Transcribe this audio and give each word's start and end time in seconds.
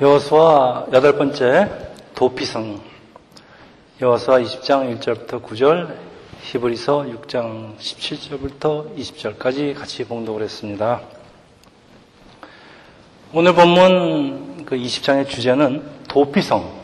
여호수아 0.00 0.86
여덟 0.94 1.18
번째 1.18 1.68
도피성 2.14 2.80
여호수아 4.00 4.38
20장 4.38 4.98
1절부터 4.98 5.42
9절 5.42 5.94
히브리서 6.40 7.02
6장 7.02 7.76
17절부터 7.76 8.96
20절까지 8.96 9.74
같이 9.74 10.04
봉독을 10.04 10.40
했습니다. 10.40 11.02
오늘 13.34 13.52
본문 13.54 14.64
그 14.64 14.74
20장의 14.74 15.28
주제는 15.28 15.82
도피성 16.08 16.80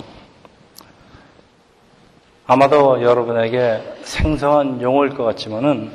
아마도 2.47 3.03
여러분에게 3.03 3.97
생소한 4.03 4.83
용어일 4.83 5.15
것 5.15 5.25
같지만은 5.25 5.91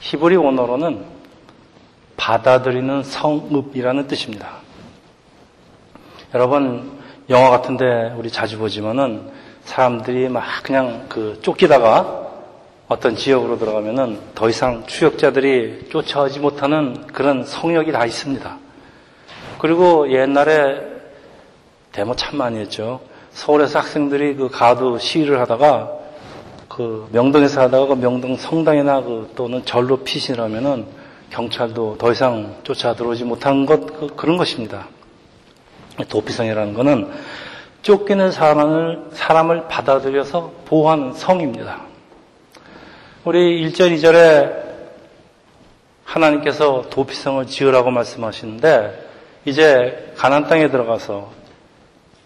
히브리 0.00 0.34
원어로는 0.34 1.04
받아들이는 2.16 3.04
성읍이라는 3.04 4.08
뜻입니다. 4.08 4.63
여러분 6.34 6.98
영화 7.30 7.48
같은데 7.48 8.12
우리 8.18 8.28
자주 8.28 8.58
보지만은 8.58 9.30
사람들이 9.62 10.28
막 10.28 10.42
그냥 10.64 11.06
그 11.08 11.38
쫓기다가 11.42 12.28
어떤 12.88 13.14
지역으로 13.14 13.56
들어가면은 13.56 14.18
더 14.34 14.48
이상 14.48 14.84
추격자들이 14.84 15.90
쫓아오지 15.90 16.40
못하는 16.40 17.06
그런 17.06 17.44
성역이 17.44 17.92
다 17.92 18.04
있습니다. 18.04 18.58
그리고 19.60 20.10
옛날에 20.12 20.80
데모 21.92 22.16
참 22.16 22.36
많이 22.36 22.58
했죠. 22.58 23.00
서울에서 23.30 23.78
학생들이 23.78 24.34
그 24.34 24.48
가두 24.48 24.98
시위를 24.98 25.38
하다가 25.38 25.92
그 26.68 27.08
명동에서 27.12 27.62
하다가 27.62 27.86
그 27.86 27.94
명동 27.94 28.36
성당이나 28.36 29.02
그 29.02 29.32
또는 29.36 29.64
절로 29.64 29.98
피신을 29.98 30.40
하면은 30.40 30.86
경찰도 31.30 31.98
더 31.98 32.10
이상 32.10 32.56
쫓아 32.64 32.92
들어오지 32.94 33.22
못하는 33.22 33.66
것, 33.66 33.86
그, 33.86 34.08
그런 34.16 34.36
것입니다. 34.36 34.88
도피성이라는 36.08 36.74
것은 36.74 37.10
쫓기는 37.82 38.32
사람을, 38.32 39.10
사람을 39.12 39.68
받아들여서 39.68 40.52
보호하는 40.64 41.12
성입니다. 41.12 41.82
우리 43.24 43.68
1절, 43.68 43.94
2절에 43.96 44.64
하나님께서 46.04 46.86
도피성을 46.90 47.46
지으라고 47.46 47.90
말씀하시는데 47.90 49.04
이제 49.44 50.12
가난 50.16 50.46
땅에 50.46 50.70
들어가서 50.70 51.30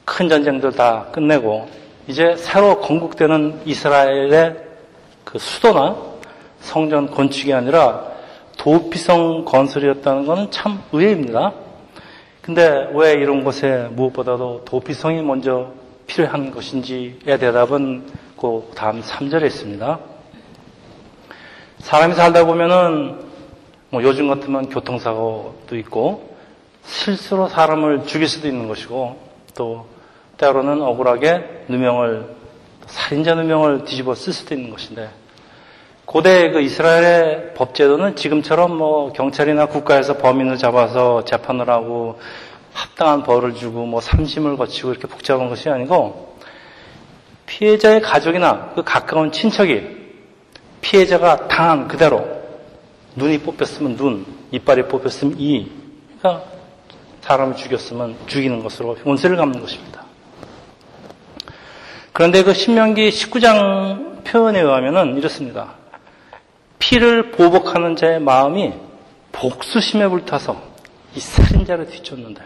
큰 0.05 0.28
전쟁들 0.28 0.73
다 0.73 1.06
끝내고 1.12 1.69
이제 2.06 2.37
새로 2.37 2.81
건국되는 2.81 3.62
이스라엘의 3.65 4.56
그 5.25 5.39
수도나 5.39 5.97
성전 6.61 7.11
건축이 7.11 7.53
아니라 7.53 8.06
도피성 8.56 9.45
건설이었다는 9.45 10.27
것은 10.27 10.50
참 10.50 10.83
의외입니다. 10.93 11.53
근데 12.49 12.89
왜 12.95 13.13
이런 13.13 13.45
곳에 13.45 13.91
무엇보다도 13.91 14.65
도피성이 14.65 15.21
먼저 15.21 15.71
필요한 16.07 16.51
것인지에 16.51 17.37
대답은 17.37 18.07
그 18.41 18.71
다음 18.75 19.03
3절에 19.03 19.45
있습니다. 19.45 19.99
사람이 21.81 22.15
살다 22.15 22.47
보면은 22.47 23.21
뭐 23.91 24.03
요즘 24.03 24.29
같으면 24.29 24.71
교통사고도 24.71 25.77
있고 25.77 26.35
실수로 26.87 27.49
사람을 27.49 28.07
죽일 28.07 28.27
수도 28.27 28.49
있는 28.49 28.67
것이고 28.67 29.19
또 29.55 29.85
때로는 30.39 30.81
억울하게 30.81 31.67
누명을 31.69 32.35
살인자 32.87 33.35
누명을 33.35 33.85
뒤집어 33.85 34.15
쓸 34.15 34.33
수도 34.33 34.55
있는 34.55 34.71
것인데 34.71 35.11
고대 36.09 36.51
그 36.53 36.62
이스라엘의 36.62 37.53
법제도는 37.53 38.17
지금처럼 38.17 38.78
뭐 38.78 39.12
경찰이나 39.12 39.67
국가에서 39.67 40.17
범인을 40.17 40.56
잡아서 40.56 41.23
재판을 41.27 41.69
하고 41.69 42.19
합당한 42.73 43.23
벌을 43.23 43.55
주고 43.55 43.84
뭐 43.84 44.00
삼심을 44.00 44.56
거치고 44.56 44.92
이렇게 44.92 45.06
복잡한 45.06 45.50
것이 45.50 45.69
아니고 45.69 46.39
피해자의 47.45 48.00
가족이나 48.00 48.70
그 48.75 48.83
가까운 48.84 49.33
친척이 49.33 49.83
피해자가 50.81 51.47
당한 51.47 51.88
그대로 51.88 52.27
눈이 53.15 53.41
뽑혔으면 53.41 53.97
눈, 53.99 54.25
이빨이 54.50 54.88
뽑혔으면 54.88 55.34
이, 55.38 55.71
그러니까 56.22 56.47
사람을 57.21 57.54
죽였으면 57.54 58.16
죽이는 58.27 58.62
것으로 58.62 58.97
원세를 59.04 59.37
갚는 59.37 59.60
것입니다. 59.60 60.04
그런데 62.15 62.43
그 62.43 62.54
신명기 62.54 63.10
19장 63.10 64.25
표현에 64.25 64.60
의하면은 64.60 65.19
이렇습니다. 65.19 65.78
피를 66.78 67.31
보복하는 67.31 67.97
자의 67.97 68.21
마음이 68.21 68.72
복수심에 69.33 70.09
불타서 70.09 70.61
이 71.15 71.21
살인자를 71.21 71.87
뒤쫓는다. 71.87 72.44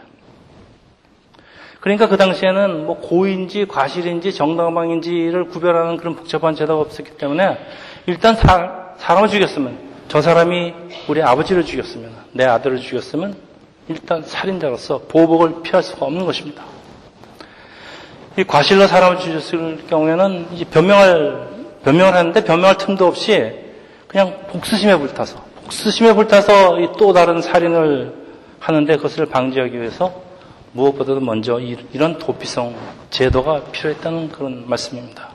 그러니까 1.80 2.08
그 2.08 2.16
당시에는 2.16 2.86
뭐 2.86 3.00
고인지 3.00 3.66
과실인지 3.66 4.32
정당방인지를 4.32 5.48
구별하는 5.48 5.96
그런 5.96 6.14
복잡한 6.14 6.54
제도가 6.54 6.80
없었기 6.80 7.16
때문에 7.16 7.58
일단 8.06 8.36
사, 8.36 8.94
사람을 8.98 9.28
죽였으면 9.28 9.78
저 10.06 10.22
사람이 10.22 10.74
우리 11.08 11.22
아버지를 11.22 11.64
죽였으면 11.64 12.12
내 12.32 12.44
아들을 12.44 12.78
죽였으면 12.78 13.34
일단 13.88 14.22
살인자로서 14.22 15.02
보복을 15.08 15.62
피할 15.62 15.82
수가 15.82 16.06
없는 16.06 16.24
것입니다. 16.24 16.62
이 18.38 18.44
과실로 18.44 18.86
사람을 18.86 19.18
죽였을 19.18 19.84
경우에는 19.88 20.48
이제 20.52 20.64
변명을 20.64 21.48
변명을 21.84 22.14
하는데 22.14 22.44
변명할 22.44 22.78
틈도 22.78 23.06
없이 23.08 23.61
그냥 24.12 24.36
복수심에 24.48 24.98
불타서 24.98 25.42
복수심에 25.64 26.12
불타서 26.12 26.76
또 26.98 27.14
다른 27.14 27.40
살인을 27.40 28.14
하는데 28.60 28.96
그것을 28.96 29.24
방지하기 29.24 29.80
위해서 29.80 30.12
무엇보다도 30.72 31.20
먼저 31.20 31.58
이런 31.58 32.18
도피성 32.18 32.74
제도가 33.08 33.62
필요했다는 33.72 34.30
그런 34.30 34.64
말씀입니다. 34.68 35.30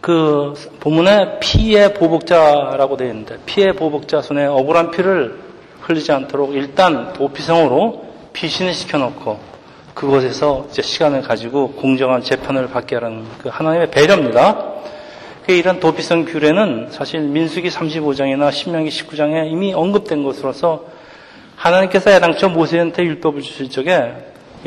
그 0.00 0.54
본문에 0.78 1.40
피의 1.40 1.92
보복자라고 1.94 2.96
되어 2.96 3.08
있는데 3.08 3.38
피의 3.46 3.72
보복자 3.72 4.22
손에 4.22 4.46
억울한 4.46 4.92
피를 4.92 5.40
흘리지 5.80 6.12
않도록 6.12 6.54
일단 6.54 7.12
도피성으로 7.14 8.06
피신을 8.32 8.72
시켜놓고 8.72 9.40
그곳에서 9.94 10.68
시간을 10.70 11.22
가지고 11.22 11.72
공정한 11.72 12.22
재판을 12.22 12.68
받게 12.68 12.94
하는 12.96 13.24
그 13.38 13.48
하나님의 13.48 13.90
배려입니다. 13.90 14.75
그 15.46 15.52
이런 15.52 15.78
도피성 15.78 16.24
규례는 16.24 16.88
사실 16.90 17.20
민수기 17.20 17.68
35장이나 17.68 18.50
신명기 18.50 18.90
19장에 18.90 19.48
이미 19.48 19.72
언급된 19.72 20.24
것으로서 20.24 20.86
하나님께서 21.54 22.10
야당초 22.10 22.48
모세한테 22.48 23.04
율법을 23.04 23.42
주실 23.42 23.70
적에 23.70 24.12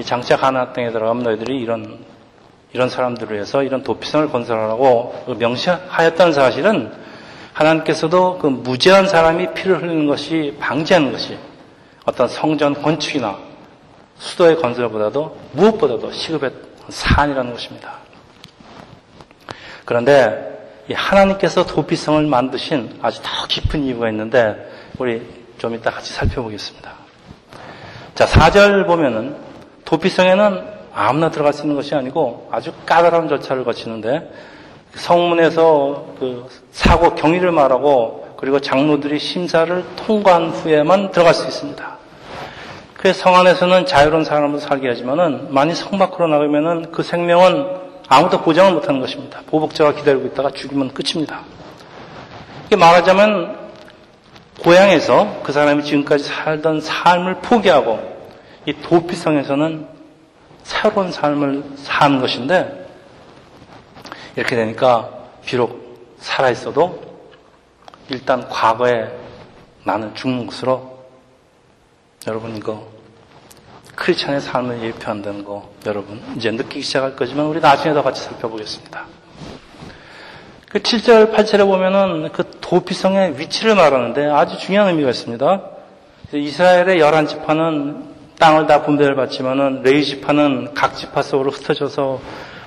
장차 0.06 0.38
가나안 0.38 0.72
땅에 0.72 0.90
들어가면 0.90 1.24
너희들이 1.24 1.60
이런 1.60 2.00
이런 2.72 2.88
사람들을 2.88 3.36
위해서 3.36 3.62
이런 3.62 3.84
도피성을 3.84 4.30
건설하라고 4.30 5.24
그 5.26 5.32
명시하였다는 5.34 6.32
사실은 6.32 6.94
하나님께서도 7.52 8.38
그 8.38 8.48
무죄한 8.48 9.06
사람이 9.06 9.54
피를 9.56 9.82
흘리는 9.82 10.08
것이 10.08 10.56
방지하는 10.62 11.12
것이 11.12 11.38
어떤 12.06 12.30
성전 12.30 12.74
건축이나 12.74 13.38
수도의 14.18 14.56
건설보다도 14.56 15.38
무엇보다도 15.52 16.14
시급의 16.14 16.52
사안이라는 16.88 17.52
것입니다. 17.52 17.98
그런데 19.84 20.49
하나님께서 20.94 21.66
도피성을 21.66 22.26
만드신 22.26 23.00
아주 23.02 23.22
더 23.22 23.30
깊은 23.48 23.84
이유가 23.84 24.10
있는데 24.10 24.56
우리 24.98 25.22
좀 25.58 25.76
이따 25.76 25.92
같이 25.92 26.14
살펴보겠습니다. 26.14 26.92
자, 28.16 28.26
4절 28.26 28.88
보면은 28.88 29.36
도피성에는 29.86 30.80
아무나 30.94 31.30
들어갈 31.30 31.54
수 31.54 31.64
있는 31.64 31.76
것이 31.76 31.96
아니고 31.96 32.50
아주 32.52 32.72
까다로운 32.86 33.30
절차를 33.30 33.64
거치는데 33.64 34.32
성문에서 34.96 36.16
그 36.20 36.48
사고 36.72 37.16
경위를 37.16 37.52
말하고 37.52 38.36
그리고 38.38 38.60
장로들이 38.60 39.20
심사를 39.20 39.84
통과한 39.96 40.50
후에만 40.50 41.12
들어갈 41.12 41.34
수 41.34 41.46
있습니다. 41.46 41.98
그래서 42.96 43.22
성 43.22 43.36
안에서는 43.36 43.86
자유로운 43.86 44.26
사람으로 44.26 44.60
살게 44.60 44.88
하지만은 44.90 45.54
만약 45.54 45.76
성 45.76 45.98
밖으로 45.98 46.28
나가면은 46.28 46.92
그 46.92 47.04
생명은 47.04 47.89
아무도 48.10 48.42
보장을 48.42 48.74
못하는 48.74 49.00
것입니다. 49.00 49.42
보복자가 49.46 49.94
기다리고 49.94 50.26
있다가 50.28 50.50
죽이면 50.50 50.94
끝입니다. 50.96 51.42
이게 52.66 52.76
말하자면 52.76 53.70
고향에서 54.62 55.42
그 55.44 55.52
사람이 55.52 55.84
지금까지 55.84 56.24
살던 56.24 56.82
삶을 56.82 57.36
포기하고 57.36 58.00
이 58.66 58.74
도피성에서는 58.74 59.88
새로운 60.64 61.12
삶을 61.12 61.64
사는 61.78 62.20
것인데 62.20 62.88
이렇게 64.36 64.56
되니까 64.56 65.10
비록 65.46 66.16
살아있어도 66.20 67.02
일단 68.10 68.50
과거에 68.50 69.08
나는 69.84 70.14
죽는 70.16 70.48
것으로 70.48 71.00
여러분 72.28 72.56
이거 72.58 72.88
크리스천의 74.00 74.40
삶을 74.40 74.82
예표한다는 74.82 75.44
거 75.44 75.70
여러분 75.86 76.22
이제 76.38 76.50
느끼기 76.52 76.82
시작할 76.82 77.16
거지만 77.18 77.46
우리 77.46 77.60
나중에 77.60 77.94
더 77.94 78.02
같이 78.02 78.24
살펴보겠습니다. 78.24 79.06
그 80.70 80.80
7절, 80.80 81.34
8절에 81.34 81.66
보면은 81.66 82.32
그 82.32 82.50
도피성의 82.62 83.40
위치를 83.40 83.76
말하는데 83.76 84.26
아주 84.28 84.58
중요한 84.58 84.90
의미가 84.90 85.10
있습니다. 85.10 85.62
이스라엘의 86.32 87.00
열한 87.00 87.28
지파는 87.28 88.06
땅을 88.40 88.68
다 88.68 88.84
분배를 88.84 89.16
받지만은 89.16 89.82
레위 89.84 90.06
지파는 90.06 90.74
각 90.74 90.96
지파 90.96 91.22
속으로 91.22 91.52
흩어져서 91.52 92.22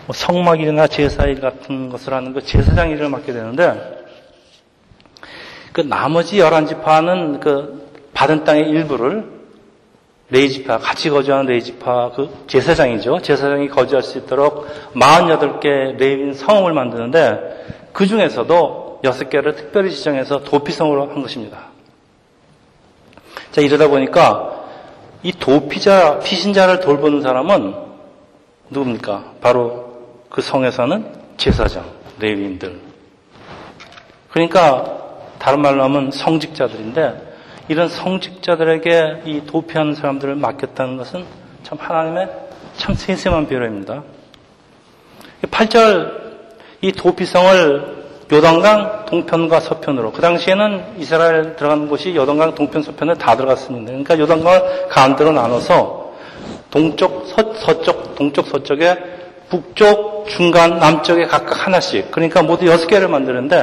뭐 0.07 0.15
성막일이나 0.15 0.89
제사일 0.89 1.41
같은 1.41 1.89
것을 1.89 2.13
하는 2.13 2.35
그 2.35 2.43
제사장 2.43 2.91
일을 2.91 3.09
맡게 3.09 3.33
되는데 3.33 4.05
그 5.73 5.81
나머지 5.81 6.41
열한 6.41 6.67
지파는 6.67 7.41
그 7.41 7.89
받은 8.13 8.45
땅의 8.45 8.69
일부를 8.69 9.42
레위 10.33 10.49
지파 10.49 10.79
같이 10.79 11.11
거주하는 11.11 11.45
레위 11.45 11.63
지파 11.63 12.13
그 12.17 12.45
제사장이죠 12.47 13.21
제사장이 13.21 13.69
거주할 13.69 14.03
수 14.03 14.17
있도록 14.17 14.67
48개 14.95 15.99
레이인 15.99 16.33
성을 16.33 16.73
만드는데 16.73 17.91
그 17.93 18.07
중에서도 18.07 19.01
6개를 19.05 19.55
특별히 19.55 19.91
지정해서 19.91 20.43
도피성으로 20.43 21.11
한 21.11 21.21
것입니다. 21.21 21.67
자 23.51 23.61
이러다 23.61 23.89
보니까 23.89 24.63
이 25.23 25.33
도피자, 25.33 26.21
피신자를 26.21 26.81
돌보는 26.81 27.21
사람은 27.21 27.75
누굽니까? 28.71 29.35
바로 29.43 29.93
그 30.31 30.41
성에서는 30.41 31.13
제사장, 31.37 31.85
레위인들. 32.19 32.81
그러니까 34.31 34.99
다른 35.39 35.61
말로 35.61 35.83
하면 35.85 36.11
성직자들인데 36.11 37.32
이런 37.73 37.89
성직자들에게 37.89 39.23
이 39.25 39.47
도피하는 39.47 39.95
사람들을 39.95 40.35
맡겼다는 40.35 40.99
것은 40.99 41.25
참 41.63 41.79
하나님의 41.81 42.29
참 42.77 42.95
세심한 42.95 43.47
배려입니다. 43.47 44.03
8절 45.51 46.21
이 46.83 46.93
도피성을 46.93 48.03
요단강 48.31 49.07
동편과 49.07 49.61
서편으로 49.61 50.13
그 50.13 50.21
당시에는 50.21 50.97
이스라엘 50.99 51.57
들어가는 51.57 51.89
곳이 51.89 52.15
요단강 52.15 52.55
동편 52.57 52.83
서편에 52.83 53.15
다 53.15 53.39
들어갔습니다. 53.39 53.87
그러니까 53.87 54.19
요단강을 54.19 54.89
가운데로 54.91 55.33
나눠서 55.33 56.13
동쪽 56.71 57.27
서, 57.29 57.55
서쪽 57.55 58.17
동쪽 58.17 58.49
서쪽에 58.49 58.99
북쪽 59.49 60.29
중간 60.29 60.79
남쪽에 60.79 61.25
각각 61.25 61.67
하나씩 61.67 62.11
그러니까 62.11 62.43
모두 62.43 62.67
여섯 62.67 62.87
개를 62.87 63.09
만드는데 63.09 63.63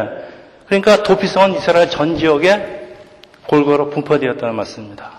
그러니까 0.65 1.03
도피성은 1.03 1.57
이스라엘 1.57 1.91
전 1.91 2.17
지역에 2.17 2.78
골고루 3.49 3.89
분포되었다는 3.89 4.53
말씀입니다. 4.53 5.09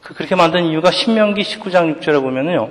그, 0.00 0.14
그렇게 0.14 0.34
만든 0.34 0.64
이유가 0.64 0.90
신명기 0.90 1.42
19장 1.42 2.00
6절에 2.00 2.22
보면요. 2.22 2.70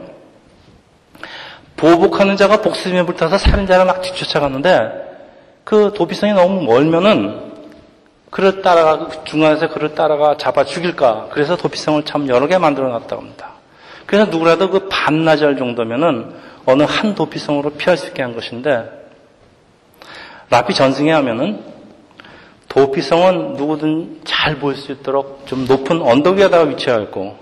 보복하는 1.78 2.36
자가 2.36 2.62
복수심에 2.62 3.06
불타서 3.06 3.38
살인자를 3.38 3.86
막 3.86 4.02
뒤쫓아갔는데 4.02 5.06
그 5.64 5.94
도피성이 5.96 6.34
너무 6.34 6.64
멀면은 6.64 7.54
그를 8.32 8.64
따라가 8.64 9.08
그 9.08 9.24
중간에서 9.26 9.70
그를 9.70 9.94
따라가 9.94 10.36
잡아 10.38 10.64
죽일까. 10.64 11.28
그래서 11.30 11.56
도피성을 11.56 12.04
참 12.06 12.28
여러 12.28 12.48
개 12.48 12.58
만들어 12.58 12.90
놨다고 12.90 13.22
합니다. 13.22 13.52
그래서 14.08 14.32
누구라도 14.32 14.72
그 14.72 14.90
반나절 14.90 15.58
정도면은 15.58 16.34
어느 16.66 16.82
한 16.82 17.14
도피성으로 17.14 17.72
피할 17.72 17.98
수 17.98 18.08
있게 18.08 18.24
한 18.24 18.34
것인데 18.34 18.90
라피 20.50 20.74
전승에 20.74 21.12
하면은 21.12 21.75
도피성은 22.76 23.54
누구든 23.54 24.20
잘 24.26 24.60
보일 24.60 24.76
수 24.76 24.92
있도록 24.92 25.44
좀 25.46 25.66
높은 25.66 26.02
언덕 26.02 26.36
위에다가 26.36 26.66
위치하였고 26.66 27.38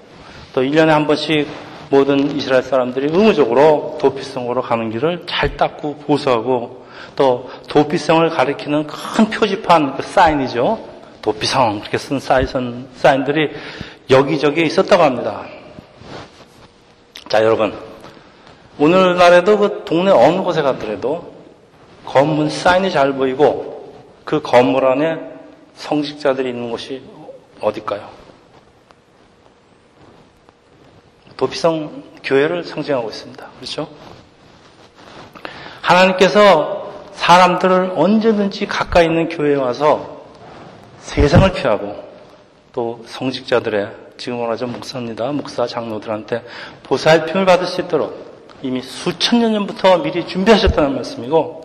또 0.53 0.61
1년에 0.61 0.89
한 0.89 1.07
번씩 1.07 1.47
모든 1.89 2.35
이스라엘 2.35 2.61
사람들이 2.61 3.07
의무적으로 3.11 3.97
도피성으로 3.99 4.61
가는 4.61 4.91
길을 4.91 5.23
잘 5.27 5.57
닦고 5.57 5.97
보수하고 5.97 6.85
또 7.15 7.49
도피성을 7.67 8.29
가리키는 8.29 8.85
큰 8.85 9.29
표지판 9.31 9.97
그 9.97 10.03
사인이죠. 10.03 10.77
도피성 11.23 11.79
그렇게 11.79 11.97
쓴 11.97 12.19
사인, 12.19 12.87
사인들이 12.95 13.49
여기저기 14.11 14.61
있었다고 14.61 15.01
합니다. 15.01 15.45
자 17.27 17.43
여러분 17.43 17.73
오늘날에도 18.77 19.57
그 19.57 19.83
동네 19.83 20.11
어느 20.11 20.43
곳에 20.43 20.61
가더라도 20.61 21.33
건물 22.05 22.51
사인이 22.51 22.91
잘 22.91 23.13
보이고 23.13 23.72
그 24.25 24.41
건물 24.41 24.85
안에 24.85 25.19
성직자들이 25.75 26.49
있는 26.49 26.71
곳이 26.71 27.01
어딜까요? 27.59 28.09
도피성 31.37 32.03
교회를 32.23 32.63
상징하고 32.63 33.09
있습니다. 33.09 33.45
그렇죠? 33.57 33.89
하나님께서 35.81 36.83
사람들을 37.13 37.93
언제든지 37.95 38.67
가까이 38.67 39.05
있는 39.05 39.29
교회에 39.29 39.55
와서 39.55 40.25
세상을 40.99 41.51
피하고 41.53 42.03
또 42.71 43.03
성직자들의 43.05 44.03
지금 44.17 44.39
말하자 44.39 44.67
목사입니다. 44.67 45.31
목사 45.31 45.67
장로들한테 45.67 46.43
보살핌을 46.83 47.45
받을 47.45 47.67
수 47.67 47.81
있도록 47.81 48.33
이미 48.61 48.81
수천 48.81 49.39
년 49.39 49.53
전부터 49.53 49.97
미리 49.97 50.25
준비하셨다는 50.25 50.95
말씀이고 50.95 51.62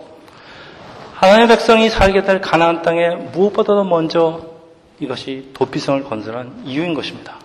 하나님의 1.18 1.48
백성이 1.48 1.90
살게 1.90 2.22
될 2.22 2.40
가나안 2.40 2.82
땅에 2.82 3.08
무엇보다도 3.08 3.82
먼저 3.82 4.40
이것이 5.00 5.50
도피성을 5.52 6.04
건설한 6.04 6.62
이유인 6.64 6.94
것입니다. 6.94 7.36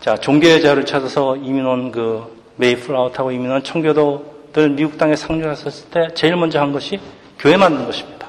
자, 0.00 0.16
종교의 0.18 0.60
자를 0.60 0.84
찾아서 0.84 1.36
이민 1.36 1.64
온 1.64 1.90
그 1.90 2.38
메이플라워 2.56 3.12
타고 3.12 3.32
이민 3.32 3.50
온 3.50 3.62
청교도 3.64 4.50
들 4.52 4.68
미국 4.68 4.98
땅에 4.98 5.16
상륙했을 5.16 5.90
때 5.90 6.08
제일 6.14 6.36
먼저 6.36 6.60
한 6.60 6.72
것이 6.72 7.00
교회 7.38 7.56
만든 7.56 7.86
것입니다. 7.86 8.28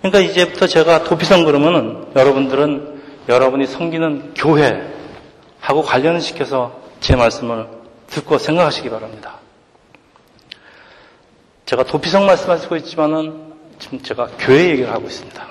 그러니까 0.00 0.20
이제부터 0.20 0.66
제가 0.66 1.04
도피성 1.04 1.44
그러면은 1.44 2.06
여러분들은 2.16 3.02
여러분이 3.28 3.66
섬기는 3.66 4.32
교회하고 4.34 5.82
관련을 5.84 6.22
시켜서 6.22 6.80
제 7.00 7.16
말씀을 7.16 7.66
듣고 8.06 8.38
생각하시기 8.38 8.88
바랍니다. 8.88 9.40
제가 11.66 11.82
도피성 11.82 12.26
말씀하시고 12.26 12.76
있지만은 12.76 13.52
지금 13.80 14.00
제가 14.00 14.28
교회 14.38 14.68
얘기를 14.68 14.92
하고 14.92 15.06
있습니다. 15.06 15.46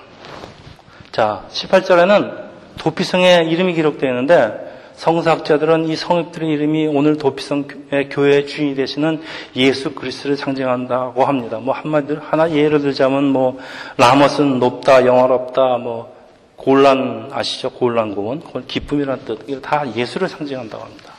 자, 1.12 1.44
18절에는 1.52 2.46
도피성의 2.78 3.50
이름이 3.50 3.74
기록되어 3.74 4.10
있는데 4.12 4.94
성사학자들은 4.96 5.90
이 5.90 5.96
성읍들의 5.98 6.50
이름이 6.50 6.88
오늘 6.88 7.18
도피성의 7.18 8.10
교회의 8.12 8.48
주인이 8.48 8.76
되시는 8.76 9.22
예수 9.58 9.94
그리스도를 9.94 10.38
상징한다고 10.38 11.26
합니다. 11.26 11.58
뭐 11.58 11.76
한마디로 11.76 12.22
하나 12.22 12.50
예를 12.50 12.80
들자면 12.80 13.26
뭐 13.26 13.60
라못은 13.98 14.60
높다, 14.60 15.06
영화롭다, 15.06 15.80
뭐 15.80 16.16
곤란 16.56 17.30
아시죠? 17.34 17.72
곤란고원, 17.72 18.42
기쁨이라는 18.68 19.26
뜻. 19.26 19.62
다 19.62 19.84
예수를 19.94 20.30
상징한다고 20.30 20.82
합니다. 20.82 21.12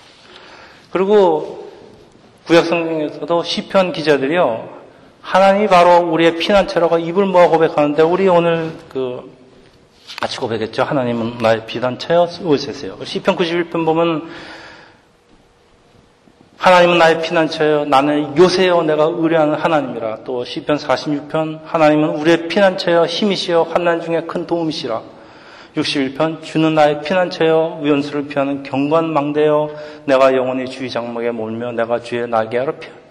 그리고 0.90 1.70
구약 2.46 2.64
성경에서도 2.64 3.42
시편 3.42 3.92
기자들이요. 3.92 4.75
하나님이 5.26 5.66
바로 5.66 6.08
우리의 6.08 6.36
피난처라고 6.36 6.98
입을 6.98 7.26
모아 7.26 7.48
고백하는데 7.48 8.00
우리 8.02 8.28
오늘 8.28 8.70
그 8.88 9.28
같이 10.20 10.38
고백했죠. 10.38 10.84
하나님은 10.84 11.38
나의 11.38 11.66
비단체여 11.66 12.28
오세세요. 12.44 12.96
시편 13.02 13.34
91편 13.34 13.84
보면 13.84 14.28
하나님은 16.58 16.98
나의 16.98 17.22
피난처여 17.22 17.86
나는 17.86 18.38
요새여 18.38 18.84
내가 18.84 19.04
의뢰하는 19.04 19.54
하나님이라. 19.54 20.18
또 20.22 20.44
시편 20.44 20.76
46편 20.76 21.64
하나님은 21.64 22.10
우리의 22.10 22.46
피난처여 22.46 23.06
힘이시여 23.06 23.62
환난 23.64 24.00
중에 24.00 24.22
큰 24.28 24.46
도움이시라. 24.46 25.02
61편 25.74 26.44
주는 26.44 26.72
나의 26.72 27.02
피난처여 27.02 27.80
위원수를 27.82 28.28
피하는 28.28 28.62
경관망대여 28.62 29.70
내가 30.04 30.34
영원히 30.34 30.66
주의 30.66 30.88
장막에 30.88 31.32
몰며 31.32 31.72
내가 31.72 31.98
주의 31.98 32.28
날개 32.28 32.58
아래 32.58 32.78
피한다. 32.78 33.05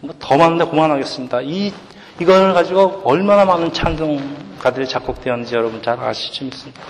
뭐 0.00 0.14
더 0.18 0.36
많은데 0.36 0.64
그만하겠습니다. 0.64 1.42
이 1.42 1.72
이걸 2.20 2.52
가지고 2.52 3.00
얼마나 3.04 3.44
많은 3.44 3.72
찬송가들이 3.72 4.86
작곡되었는지 4.86 5.54
여러분 5.54 5.82
잘 5.82 5.98
아시지 5.98 6.44
않습니까? 6.44 6.82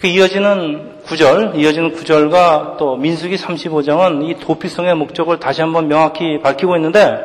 그 0.00 0.06
이어지는 0.06 1.02
구절, 1.04 1.52
이어지는 1.56 1.92
구절과 1.92 2.76
또 2.78 2.96
민수기 2.96 3.36
35장은 3.36 4.28
이 4.28 4.38
도피성의 4.40 4.96
목적을 4.96 5.38
다시 5.38 5.60
한번 5.60 5.88
명확히 5.88 6.40
밝히고 6.40 6.76
있는데 6.76 7.18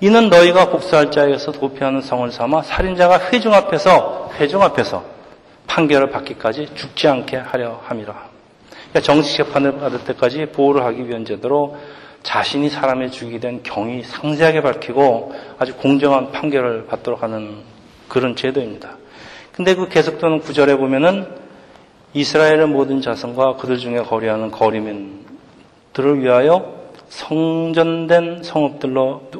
이는 0.00 0.28
너희가 0.28 0.68
복수할 0.68 1.10
자에게서 1.10 1.52
도피하는 1.52 2.02
성을 2.02 2.30
삼아 2.30 2.62
살인자가 2.62 3.30
회중 3.30 3.54
앞에서 3.54 4.30
회중 4.38 4.62
앞에서 4.62 5.04
판결을 5.66 6.10
받기까지 6.10 6.68
죽지 6.74 7.08
않게 7.08 7.36
하려 7.36 7.80
함이라. 7.84 8.12
그러니까 8.90 9.00
정식 9.00 9.36
재판을 9.38 9.78
받을 9.78 10.04
때까지 10.04 10.46
보호를 10.46 10.84
하기 10.84 11.08
위한 11.08 11.24
제도로 11.24 11.78
자신이 12.22 12.68
사람의 12.68 13.10
죽이게 13.10 13.40
된 13.40 13.62
경위 13.62 14.02
상세하게 14.02 14.62
밝히고 14.62 15.34
아주 15.58 15.74
공정한 15.76 16.30
판결을 16.30 16.86
받도록 16.86 17.22
하는 17.22 17.58
그런 18.08 18.36
제도입니다. 18.36 18.96
근데 19.52 19.74
그 19.74 19.88
계속되는 19.88 20.40
구절에 20.40 20.76
보면은 20.76 21.26
이스라엘의 22.14 22.68
모든 22.68 23.00
자손과 23.00 23.56
그들 23.56 23.78
중에 23.78 24.02
거리하는 24.02 24.50
거리민들을 24.50 26.20
위하여 26.20 26.82
성전된 27.08 28.42
성읍들로 28.42 29.30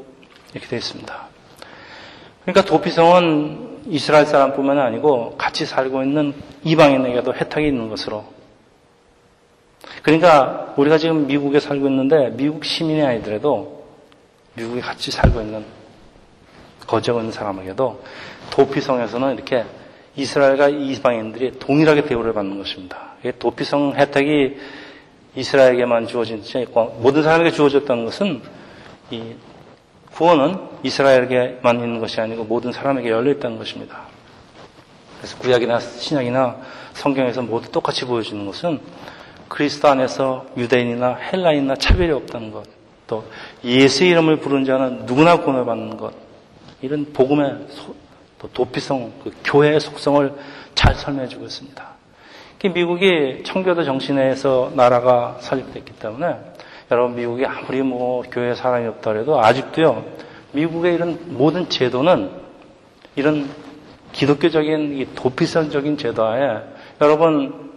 이렇게 0.52 0.66
되어 0.68 0.78
있습니다. 0.78 1.28
그러니까 2.42 2.64
도피성은 2.64 3.72
이스라엘 3.88 4.26
사람뿐만 4.26 4.78
아니고 4.78 5.36
같이 5.38 5.66
살고 5.66 6.02
있는 6.02 6.34
이방인에게도 6.64 7.34
혜택이 7.34 7.68
있는 7.68 7.88
것으로 7.88 8.24
그러니까 10.02 10.74
우리가 10.76 10.98
지금 10.98 11.26
미국에 11.26 11.60
살고 11.60 11.86
있는데 11.88 12.30
미국 12.30 12.64
시민이 12.64 13.02
아니더라도 13.02 13.84
미국에 14.54 14.80
같이 14.80 15.10
살고 15.10 15.40
있는 15.40 15.64
있는 17.20 17.32
사람에게도 17.32 18.02
도피성에서는 18.50 19.34
이렇게 19.34 19.64
이스라엘과 20.16 20.68
이방인들이 20.68 21.58
동일하게 21.58 22.04
대우를 22.04 22.34
받는 22.34 22.58
것입니다. 22.58 23.12
도피성 23.38 23.94
혜택이 23.96 24.56
이스라엘에게만 25.36 26.06
주어진 26.06 26.42
모든 26.98 27.22
사람에게 27.22 27.52
주어졌다는 27.52 28.04
것은 28.04 28.42
이 29.10 29.34
구원은 30.12 30.58
이스라엘에게만 30.82 31.76
있는 31.80 32.00
것이 32.00 32.20
아니고 32.20 32.44
모든 32.44 32.72
사람에게 32.72 33.08
열려 33.08 33.30
있다는 33.30 33.56
것입니다. 33.56 34.02
그래서 35.16 35.38
구약이나 35.38 35.80
신약이나 35.80 36.56
성경에서 36.92 37.42
모두 37.42 37.70
똑같이 37.70 38.04
보여주는 38.04 38.44
것은 38.44 38.80
그리스도 39.52 39.88
안에서 39.88 40.46
유대인이나 40.56 41.14
헬라인이나 41.14 41.76
차별이 41.76 42.10
없다는 42.10 42.52
것, 42.52 42.64
또 43.06 43.24
예수 43.62 44.02
이름을 44.02 44.38
부른 44.38 44.64
자는 44.64 45.04
누구나 45.04 45.36
구원을 45.36 45.66
받는 45.66 45.98
것, 45.98 46.14
이런 46.80 47.12
복음의 47.12 47.66
소, 47.68 47.94
또 48.38 48.48
도피성, 48.48 49.12
그 49.22 49.30
교회의 49.44 49.78
속성을 49.78 50.32
잘 50.74 50.94
설명해주고 50.94 51.44
있습니다. 51.44 51.84
미국이 52.74 53.42
청교도 53.44 53.84
정신에서 53.84 54.72
나라가 54.74 55.36
설립됐기 55.40 55.94
때문에 55.98 56.34
여러분 56.90 57.14
미국이 57.14 57.44
아무리 57.44 57.82
뭐 57.82 58.22
교회 58.30 58.54
사람이 58.54 58.86
없다 58.86 59.12
해도 59.14 59.38
아직도요 59.42 60.04
미국의 60.52 60.94
이런 60.94 61.18
모든 61.26 61.68
제도는 61.68 62.30
이런 63.16 63.50
기독교적인 64.12 64.98
이 64.98 65.14
도피성적인 65.14 65.98
제도하에 65.98 66.60
여러분 67.00 67.71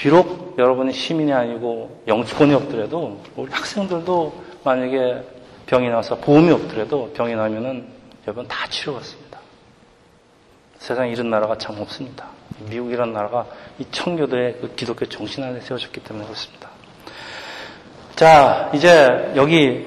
비록 0.00 0.54
여러분이 0.56 0.94
시민이 0.94 1.30
아니고 1.30 2.04
영주권이 2.08 2.54
없더라도 2.54 3.20
우리 3.36 3.52
학생들도 3.52 4.32
만약에 4.64 5.22
병이 5.66 5.90
나서 5.90 6.16
보험이 6.16 6.50
없더라도 6.52 7.12
병이 7.12 7.34
나면은 7.34 7.86
여러분 8.26 8.48
다 8.48 8.66
치료받습니다. 8.70 9.38
세상에 10.78 11.10
이런 11.10 11.28
나라가 11.28 11.58
참 11.58 11.78
없습니다. 11.78 12.28
미국이라는 12.70 13.12
나라가 13.12 13.46
이 13.78 13.84
청교도의 13.90 14.56
그 14.62 14.74
기독교 14.74 15.04
정신 15.04 15.44
안에 15.44 15.60
세워졌기 15.60 16.00
때문에 16.00 16.24
그렇습니다. 16.24 16.70
자, 18.16 18.70
이제 18.74 19.32
여기 19.36 19.84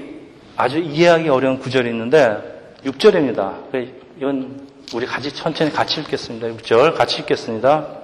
아주 0.56 0.78
이해하기 0.78 1.28
어려운 1.30 1.58
구절이 1.58 1.90
있는데 1.90 2.38
6절입니다. 2.86 3.98
이건 4.20 4.68
우리 4.94 5.08
같이 5.08 5.34
천천히 5.34 5.72
같이 5.72 6.02
읽겠습니다. 6.02 6.50
6절 6.50 6.96
같이 6.96 7.22
읽겠습니다. 7.22 8.03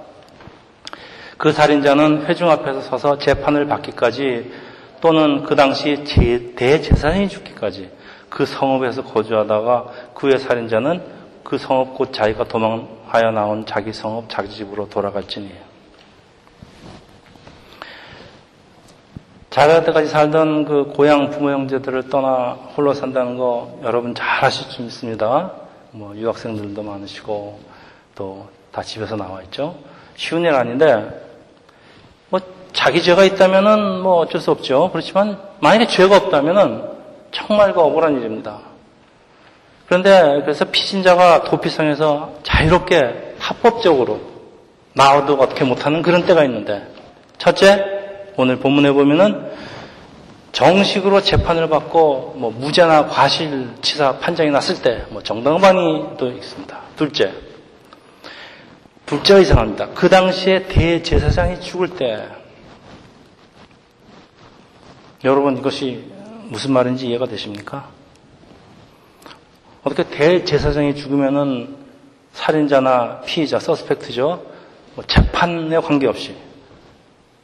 그 1.40 1.52
살인자는 1.52 2.26
회중 2.26 2.50
앞에서 2.50 2.82
서서 2.82 3.16
재판을 3.16 3.64
받기까지 3.66 4.52
또는 5.00 5.42
그 5.44 5.56
당시 5.56 6.04
대재산이 6.54 7.30
죽기까지 7.30 7.90
그 8.28 8.44
성읍에서 8.44 9.04
거주하다가 9.04 9.86
그의 10.12 10.38
살인자는 10.38 11.02
그 11.42 11.56
성읍 11.56 11.94
곧 11.94 12.12
자기가 12.12 12.44
도망하여 12.44 13.30
나온 13.30 13.64
자기 13.64 13.90
성읍 13.94 14.28
자기 14.28 14.50
집으로 14.50 14.90
돌아갈지니 14.90 15.50
자갈 19.48 19.82
때까지 19.86 20.08
살던 20.08 20.66
그 20.66 20.92
고향 20.94 21.30
부모 21.30 21.52
형제들을 21.52 22.10
떠나 22.10 22.52
홀로 22.76 22.92
산다는 22.92 23.38
거 23.38 23.80
여러분 23.82 24.14
잘 24.14 24.44
아실 24.44 24.70
수 24.70 24.82
있습니다. 24.82 25.52
뭐 25.92 26.14
유학생들도 26.14 26.82
많으시고 26.82 27.60
또 28.14 28.60
다 28.72 28.82
집에서 28.82 29.16
나와 29.16 29.42
있죠. 29.42 29.74
쉬운 30.16 30.42
일 30.42 30.54
아닌데 30.54 31.29
자기 32.72 33.02
죄가 33.02 33.24
있다면은 33.24 34.00
뭐 34.00 34.18
어쩔 34.18 34.40
수 34.40 34.50
없죠. 34.50 34.90
그렇지만 34.92 35.38
만약에 35.60 35.86
죄가 35.86 36.16
없다면은 36.16 36.84
정말 37.32 37.72
그 37.72 37.80
억울한 37.80 38.18
일입니다. 38.18 38.58
그런데 39.86 40.40
그래서 40.42 40.64
피신자가 40.66 41.42
도피성에서 41.44 42.34
자유롭게 42.44 43.34
합법적으로 43.38 44.20
나와도 44.92 45.34
어떻게 45.34 45.64
못하는 45.64 46.02
그런 46.02 46.24
때가 46.24 46.44
있는데 46.44 46.86
첫째 47.38 47.84
오늘 48.36 48.58
본문에 48.60 48.92
보면은 48.92 49.50
정식으로 50.52 51.22
재판을 51.22 51.68
받고 51.68 52.34
뭐 52.36 52.50
무죄나 52.50 53.06
과실치사 53.06 54.18
판정이 54.18 54.50
났을 54.50 54.82
때 54.82 55.04
뭐 55.10 55.22
정당방위 55.22 56.16
도 56.16 56.28
있습니다. 56.28 56.80
둘째 56.96 57.32
둘째가 59.10 59.40
이상합니다. 59.40 59.88
그 59.88 60.08
당시에 60.08 60.68
대제사장이 60.68 61.60
죽을 61.60 61.96
때 61.96 62.28
여러분 65.24 65.58
이것이 65.58 66.04
무슨 66.44 66.72
말인지 66.72 67.08
이해가 67.08 67.26
되십니까? 67.26 67.88
어떻게 69.82 70.04
대제사장이 70.04 70.94
죽으면은 70.94 71.76
살인자나 72.34 73.22
피의자, 73.22 73.58
서스펙트죠. 73.58 74.46
뭐 74.94 75.04
재판에 75.04 75.76
관계없이 75.80 76.36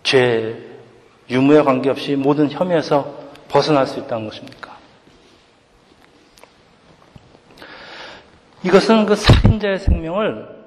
죄 0.05 0.57
유무에 1.29 1.63
관계없이 1.63 2.15
모든 2.15 2.49
혐의에서 2.49 3.13
벗어날 3.49 3.89
수 3.89 3.99
있다는 3.99 4.29
것입니까? 4.29 4.77
이것은 8.63 9.07
그 9.07 9.17
살인자의 9.17 9.81
생명을 9.81 10.66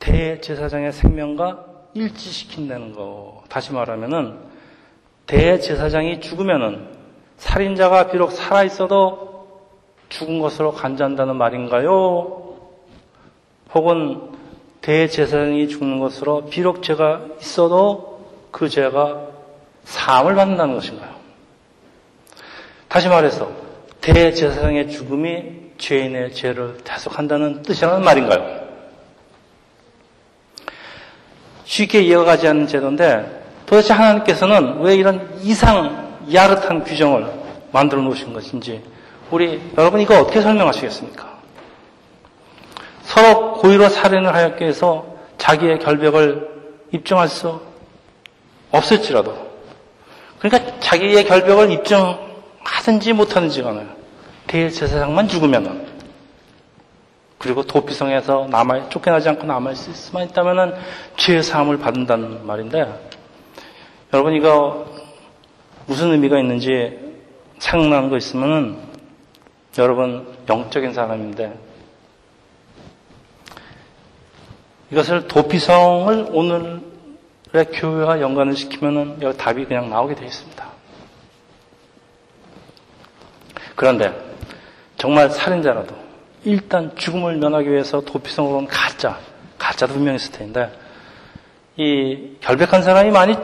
대제사장의 0.00 0.92
생명과 0.92 1.66
일치시킨다는 1.94 2.94
거. 2.94 3.44
다시 3.48 3.72
말하면은 3.72 4.38
대제사장이 5.26 6.20
죽으면은 6.20 6.88
살인자가 7.36 8.10
비록 8.10 8.32
살아 8.32 8.64
있어도 8.64 9.48
죽은 10.08 10.40
것으로 10.40 10.72
간주한다는 10.72 11.36
말인가요? 11.36 12.56
혹은 13.72 14.30
대제사장이 14.80 15.68
죽는 15.68 16.00
것으로 16.00 16.46
비록 16.46 16.82
죄가 16.82 17.26
있어도 17.40 18.26
그 18.50 18.68
죄가 18.68 19.28
사함을 19.84 20.34
받는다는 20.34 20.74
것인가요? 20.74 21.14
다시 22.88 23.08
말해서 23.08 23.50
대제사장의 24.00 24.90
죽음이 24.90 25.60
죄인의 25.78 26.32
죄를 26.32 26.78
대속한다는 26.84 27.62
뜻이라는 27.62 28.02
말인가요? 28.02 28.69
쉽게 31.70 32.00
이어가지 32.02 32.48
않는 32.48 32.66
제도인데 32.66 33.44
도대체 33.64 33.94
하나님께서는 33.94 34.80
왜 34.80 34.96
이런 34.96 35.38
이상 35.40 36.18
야릇한 36.32 36.82
규정을 36.82 37.24
만들어 37.70 38.02
놓으신 38.02 38.32
것인지 38.32 38.82
우리 39.30 39.62
여러분 39.78 40.00
이거 40.00 40.18
어떻게 40.20 40.40
설명하시겠습니까? 40.40 41.30
서로 43.02 43.52
고의로 43.54 43.88
살인을 43.88 44.34
하였기 44.34 44.64
위해서 44.64 45.06
자기의 45.38 45.78
결벽을 45.78 46.48
입증할 46.90 47.28
수 47.28 47.60
없을지라도 48.72 49.32
그러니까 50.40 50.80
자기의 50.80 51.24
결벽을 51.24 51.70
입증하든지 51.70 53.12
못하든지 53.12 53.62
간에 53.62 53.86
대제사장만 54.48 55.28
죽으면은 55.28 55.86
그리고 57.40 57.62
도피성에서 57.62 58.48
남아 58.50 58.90
쫓겨나지 58.90 59.30
않고 59.30 59.46
남아 59.46 59.72
있을 59.72 59.94
수만 59.94 60.24
있다면은 60.28 60.74
죄 61.16 61.40
사함을 61.40 61.78
받는다는 61.78 62.46
말인데 62.46 63.10
여러분 64.12 64.34
이거 64.34 64.86
무슨 65.86 66.10
의미가 66.12 66.38
있는지 66.38 66.98
생각나는 67.58 68.10
거 68.10 68.18
있으면은 68.18 68.76
여러분 69.78 70.36
영적인 70.50 70.92
사람인데 70.92 71.58
이것을 74.90 75.26
도피성을 75.26 76.26
오늘의 76.32 77.70
교회와 77.72 78.20
연관을 78.20 78.54
시키면은 78.54 79.22
여기 79.22 79.38
답이 79.38 79.64
그냥 79.64 79.88
나오게 79.88 80.14
되어 80.14 80.26
있습니다. 80.26 80.66
그런데 83.76 84.12
정말 84.98 85.30
살인자라도 85.30 86.09
일단 86.44 86.92
죽음을 86.96 87.36
면하기 87.36 87.70
위해서 87.70 88.00
도피성으로 88.00 88.56
온 88.56 88.66
가짜, 88.66 89.18
가짜도 89.58 89.94
분명히 89.94 90.16
있을 90.16 90.32
텐데 90.32 90.70
이 91.76 92.36
결백한 92.40 92.82
사람이 92.82 93.10
많이 93.10 93.36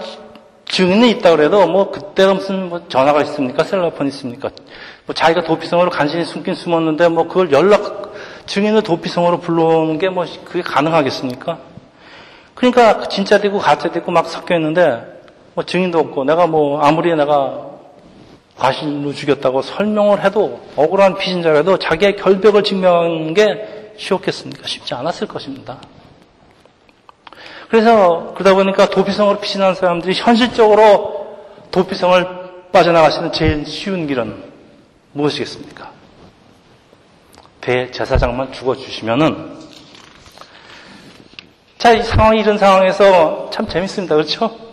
증인은 0.68 1.08
있다 1.08 1.30
그래도 1.36 1.66
뭐 1.66 1.90
그때가 1.90 2.34
무슨 2.34 2.68
뭐 2.68 2.88
전화가 2.88 3.22
있습니까? 3.22 3.64
셀러폰 3.64 4.08
있습니까? 4.08 4.50
뭐 5.04 5.14
자기가 5.14 5.44
도피성으로 5.44 5.90
간신히 5.90 6.24
숨긴 6.24 6.54
숨었는데 6.54 7.08
뭐 7.08 7.28
그걸 7.28 7.52
연락 7.52 8.12
증인을 8.46 8.82
도피성으로 8.82 9.40
불러오는 9.40 9.98
게 9.98 10.08
뭐 10.08 10.24
그게 10.44 10.62
가능하겠습니까? 10.62 11.58
그러니까 12.54 13.08
진짜 13.08 13.38
되고 13.38 13.58
가짜 13.58 13.90
되고 13.90 14.10
막 14.10 14.26
섞여 14.26 14.56
있는데 14.56 15.02
뭐 15.54 15.64
증인도 15.64 15.98
없고 15.98 16.24
내가 16.24 16.46
뭐 16.46 16.80
아무리 16.80 17.14
내가 17.14 17.75
과실로 18.58 19.12
죽였다고 19.12 19.62
설명을 19.62 20.24
해도 20.24 20.60
억울한 20.76 21.18
피신자라도 21.18 21.78
자기의 21.78 22.16
결벽을 22.16 22.62
증명하는 22.62 23.34
게 23.34 23.92
쉬웠겠습니까? 23.98 24.66
쉽지 24.66 24.94
않았을 24.94 25.26
것입니다. 25.26 25.78
그래서 27.68 28.32
그러다 28.34 28.54
보니까 28.54 28.88
도피성으로 28.88 29.40
피신한 29.40 29.74
사람들이 29.74 30.14
현실적으로 30.14 31.36
도피성을 31.70 32.70
빠져나가시는 32.72 33.32
제일 33.32 33.66
쉬운 33.66 34.06
길은 34.06 34.44
무엇이겠습니까? 35.12 35.90
대제사장만 37.60 38.52
죽어주시면은 38.52 39.56
자, 41.78 41.92
이 41.92 42.02
상황이 42.02 42.40
이런 42.40 42.56
상황에서 42.56 43.50
참 43.52 43.66
재밌습니다. 43.68 44.14
그렇죠? 44.14 44.65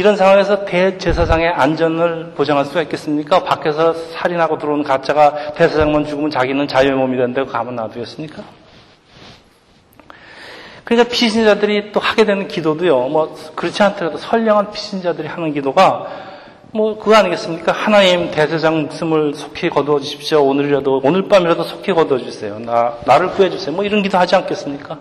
이런 0.00 0.16
상황에서 0.16 0.64
대제사장의 0.64 1.50
안전을 1.50 2.32
보장할 2.34 2.64
수가 2.64 2.80
있겠습니까? 2.80 3.44
밖에서 3.44 3.92
살인하고 3.92 4.56
들어오는 4.56 4.82
가짜가 4.82 5.52
대사장만 5.52 6.06
죽으면 6.06 6.30
자기는 6.30 6.66
자유의 6.68 6.94
몸이 6.94 7.18
된다고 7.18 7.50
가만 7.50 7.76
놔두겠습니까? 7.76 8.42
그러니까 10.84 11.10
피신자들이 11.10 11.92
또 11.92 12.00
하게 12.00 12.24
되는 12.24 12.48
기도도요, 12.48 13.08
뭐, 13.08 13.36
그렇지 13.54 13.82
않더라도 13.82 14.16
선량한 14.16 14.70
피신자들이 14.70 15.28
하는 15.28 15.52
기도가 15.52 16.06
뭐, 16.72 16.98
그거 16.98 17.16
아니겠습니까? 17.16 17.70
하나님 17.70 18.30
대제사장 18.30 18.80
목숨을 18.80 19.34
속히 19.34 19.68
거두어 19.68 20.00
주십시오. 20.00 20.42
오늘이라도, 20.42 21.02
오늘 21.04 21.28
밤이라도 21.28 21.64
속히 21.64 21.92
거두어 21.92 22.16
주세요. 22.16 22.58
나, 22.58 22.94
나를 23.04 23.32
구해주세요. 23.32 23.76
뭐 23.76 23.84
이런 23.84 24.02
기도 24.02 24.16
하지 24.16 24.34
않겠습니까? 24.34 24.98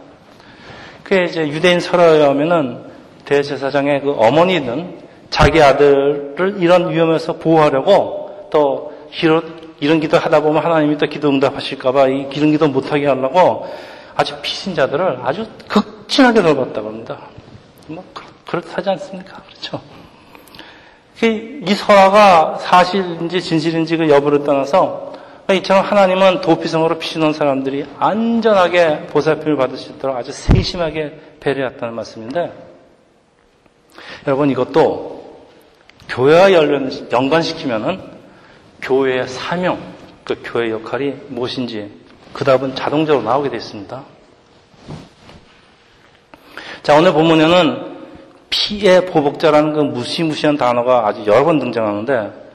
그게 1.04 1.24
이제 1.24 1.48
유대인 1.48 1.80
설화에 1.80 2.22
하면은 2.22 2.89
대제사장의 3.30 4.02
그 4.02 4.12
어머니는 4.18 4.98
자기 5.30 5.62
아들을 5.62 6.56
이런 6.58 6.90
위험에서 6.90 7.34
보호하려고 7.34 8.50
또 8.52 8.92
이런, 9.80 10.00
기도 10.00 10.18
하다 10.18 10.42
보면 10.42 10.64
하나님이 10.64 10.98
또 10.98 11.06
기도 11.06 11.30
응답하실까봐 11.30 12.08
이 12.08 12.28
이런 12.34 12.52
기도 12.52 12.68
못하게 12.68 13.08
하려고 13.08 13.68
아주 14.16 14.36
피신자들을 14.42 15.20
아주 15.24 15.48
극진하게 15.68 16.42
돌봤다고 16.42 16.88
합니다. 16.88 17.20
뭐, 17.88 18.04
그렇다지 18.48 18.90
않습니까? 18.90 19.42
그렇죠. 19.48 19.80
이 21.22 21.74
설화가 21.74 22.58
사실인지 22.60 23.42
진실인지 23.42 23.98
그 23.98 24.10
여부를 24.10 24.44
떠나서 24.44 25.14
이처럼 25.52 25.84
하나님은 25.84 26.42
도피성으로 26.42 26.98
피신온 26.98 27.34
사람들이 27.34 27.86
안전하게 28.00 29.08
보살핌을 29.08 29.58
받을 29.58 29.78
수 29.78 29.92
있도록 29.92 30.16
아주 30.16 30.32
세심하게 30.32 31.20
배려했다는 31.40 31.94
말씀인데 31.94 32.69
여러분 34.28 34.50
이것도 34.50 35.48
교회와 36.10 36.52
연관시키면은 37.12 38.02
교회의 38.82 39.28
사명, 39.28 39.80
그 40.24 40.42
교회의 40.44 40.72
역할이 40.72 41.14
무엇인지 41.28 41.92
그 42.34 42.44
답은 42.44 42.76
자동적으로 42.76 43.24
나오게 43.24 43.50
되어 43.50 43.58
있습니다. 43.58 44.04
자, 46.84 46.96
오늘 46.96 47.14
본문에는 47.14 48.00
피해 48.50 49.06
보복자라는 49.06 49.74
그 49.74 49.80
무시무시한 49.82 50.58
단어가 50.58 51.08
아주 51.08 51.24
여러 51.26 51.44
번 51.44 51.60
등장하는데 51.60 52.50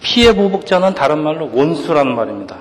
피해 0.00 0.34
보복자는 0.34 0.94
다른 0.94 1.18
말로 1.22 1.50
원수라는 1.52 2.14
말입니다. 2.14 2.56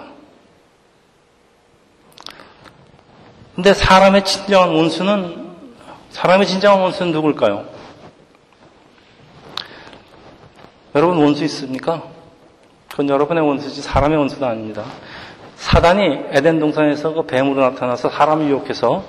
근데 3.55 3.73
사람의 3.73 4.25
진정한 4.25 4.69
원수는 4.69 5.49
사람의 6.11 6.47
진정한 6.47 6.81
원수는 6.81 7.11
누굴까요? 7.11 7.65
여러분 10.95 11.17
원수 11.17 11.43
있습니까? 11.45 12.03
그건 12.89 13.09
여러분의 13.09 13.45
원수지 13.45 13.81
사람의 13.81 14.17
원수는 14.17 14.47
아닙니다. 14.47 14.83
사단이 15.55 16.25
에덴 16.31 16.59
동산에서 16.59 17.13
그 17.13 17.23
뱀으로 17.23 17.61
나타나서 17.61 18.09
사람을 18.09 18.47
유혹해서 18.47 19.03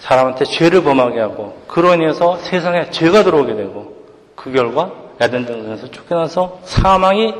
사람한테 0.00 0.44
죄를 0.44 0.82
범하게 0.82 1.20
하고 1.20 1.62
그로 1.68 1.94
인해서 1.94 2.36
세상에 2.38 2.90
죄가 2.90 3.22
들어오게 3.22 3.54
되고 3.54 3.96
그 4.34 4.50
결과 4.50 4.92
에덴 5.20 5.46
동산에서 5.46 5.90
쫓겨나서 5.90 6.60
사망이 6.64 7.34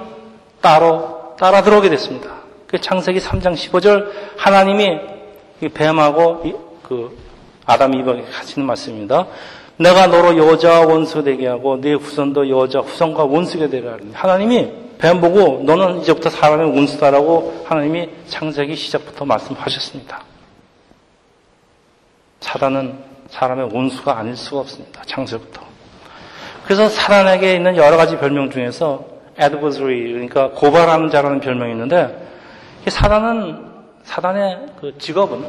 따로 0.60 1.34
따라 1.38 1.62
들어오게 1.62 1.88
됐습니다. 1.90 2.30
그 2.66 2.80
창세기 2.80 3.18
3장 3.20 3.54
15절 3.54 4.10
하나님이 4.36 5.00
뱀하고 5.74 6.42
그 6.82 7.16
아담 7.64 7.94
이브에게 7.94 8.24
하시는 8.30 8.66
말씀입니다. 8.66 9.26
내가 9.78 10.08
너로 10.08 10.36
여자 10.36 10.80
원수 10.80 11.22
되게 11.22 11.46
하고 11.46 11.80
네 11.80 11.94
후손도 11.94 12.50
여자 12.50 12.80
후손과 12.80 13.24
원수가 13.24 13.68
되라. 13.68 13.96
하나님이 14.12 14.72
뱀 14.98 15.20
보고 15.20 15.62
너는 15.64 16.00
이제부터 16.00 16.28
사람의 16.30 16.76
원수다라고 16.76 17.64
하나님이 17.64 18.10
창세기 18.26 18.74
시작부터 18.74 19.24
말씀하셨습니다. 19.24 20.24
사단은 22.40 22.98
사람의 23.30 23.70
원수가 23.72 24.16
아닐 24.18 24.36
수가 24.36 24.60
없습니다. 24.60 25.02
창세부터. 25.06 25.62
그래서 26.64 26.88
사단에게 26.88 27.54
있는 27.54 27.76
여러 27.76 27.96
가지 27.96 28.18
별명 28.18 28.50
중에서 28.50 29.04
adversary 29.40 30.12
그러니까 30.12 30.50
고발하는 30.50 31.10
자라는 31.10 31.40
별명이 31.40 31.72
있는데 31.72 32.26
사단은 32.88 33.64
사단의 34.02 34.66
그 34.80 34.98
직업은 34.98 35.44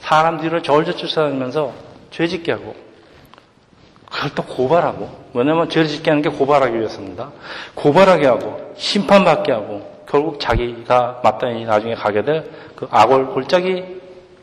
사람 0.00 0.38
뒤를 0.40 0.62
저울져 0.62 0.92
쫓아다니면서 0.92 1.72
죄짓게 2.10 2.52
하고 2.52 2.87
그걸 4.10 4.30
또 4.34 4.42
고발하고 4.44 5.10
왜냐하면 5.34 5.68
죄를 5.68 5.88
짓게 5.88 6.10
하는 6.10 6.22
게 6.22 6.30
고발하기 6.30 6.76
위해서입니다. 6.78 7.30
고발하게 7.74 8.26
하고 8.26 8.74
심판받게 8.76 9.52
하고 9.52 9.98
결국 10.08 10.40
자기가 10.40 11.20
마땅히 11.22 11.64
나중에 11.64 11.94
가게 11.94 12.22
될 12.22 12.68
그 12.78 12.86
악을 12.92 13.26
골짜기 13.30 13.84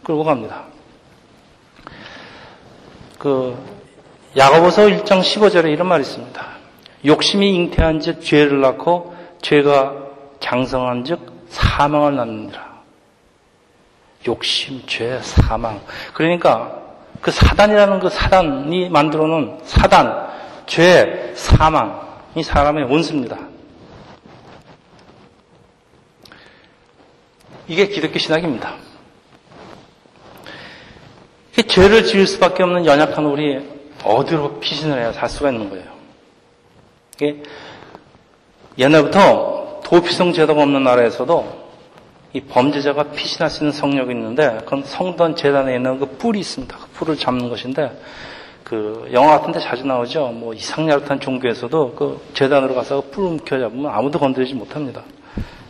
끌고 0.03 0.25
갑니다. 0.25 0.63
그 3.17 3.57
야고보서 4.35 4.87
1장 4.87 5.21
15절에 5.21 5.71
이런 5.71 5.87
말이 5.87 6.01
있습니다. 6.01 6.45
욕심이 7.05 7.55
잉태한 7.55 8.01
즉 8.01 8.21
죄를 8.21 8.59
낳고 8.59 9.15
죄가 9.41 9.95
장성한 10.41 11.05
즉 11.05 11.45
사망을 11.47 12.17
낳느니라. 12.17 12.75
욕심, 14.27 14.85
죄, 14.85 15.21
사망. 15.21 15.79
그러니까 16.13 16.81
그 17.21 17.31
사단이라는 17.31 17.99
그 17.99 18.09
사단이 18.09 18.89
만들어 18.89 19.25
놓은 19.25 19.59
사단, 19.63 20.27
죄, 20.67 21.33
사망이 21.35 22.43
사람의 22.43 22.85
원수입니다. 22.85 23.37
이게 27.67 27.87
기독교 27.87 28.19
신학입니다. 28.19 28.75
죄를 31.67 32.03
지을 32.03 32.27
수밖에 32.27 32.63
없는 32.63 32.85
연약한 32.85 33.25
우리 33.25 33.59
어디로 34.03 34.59
피신을 34.59 34.99
해야 34.99 35.11
살 35.11 35.27
수가 35.27 35.51
있는 35.51 35.69
거예요. 35.69 35.95
옛날부터 38.77 39.81
도피성 39.83 40.33
제도가 40.33 40.61
없는 40.61 40.83
나라에서도 40.83 41.64
이 42.35 42.41
범죄자가 42.41 43.11
피신할 43.11 43.49
수 43.49 43.63
있는 43.63 43.71
성력이 43.71 44.11
있는데 44.11 44.57
그건 44.65 44.83
성전 44.83 45.37
재단에 45.37 45.73
있는 45.77 45.99
그 45.99 46.17
뿔이 46.17 46.37
있습니다. 46.41 46.77
그 46.77 46.87
뿔을 46.89 47.15
잡는 47.15 47.47
것인데 47.47 47.97
그 48.65 49.07
영화 49.13 49.39
같은 49.39 49.53
데 49.53 49.59
자주 49.61 49.85
나오죠. 49.85 50.27
뭐 50.33 50.53
이상야릇한 50.53 51.21
종교에서도 51.21 51.95
그 51.95 52.19
재단으로 52.33 52.75
가서 52.75 53.03
뿔 53.09 53.23
움켜 53.23 53.57
잡으면 53.57 53.89
아무도 53.89 54.19
건드리지 54.19 54.53
못합니다. 54.53 55.03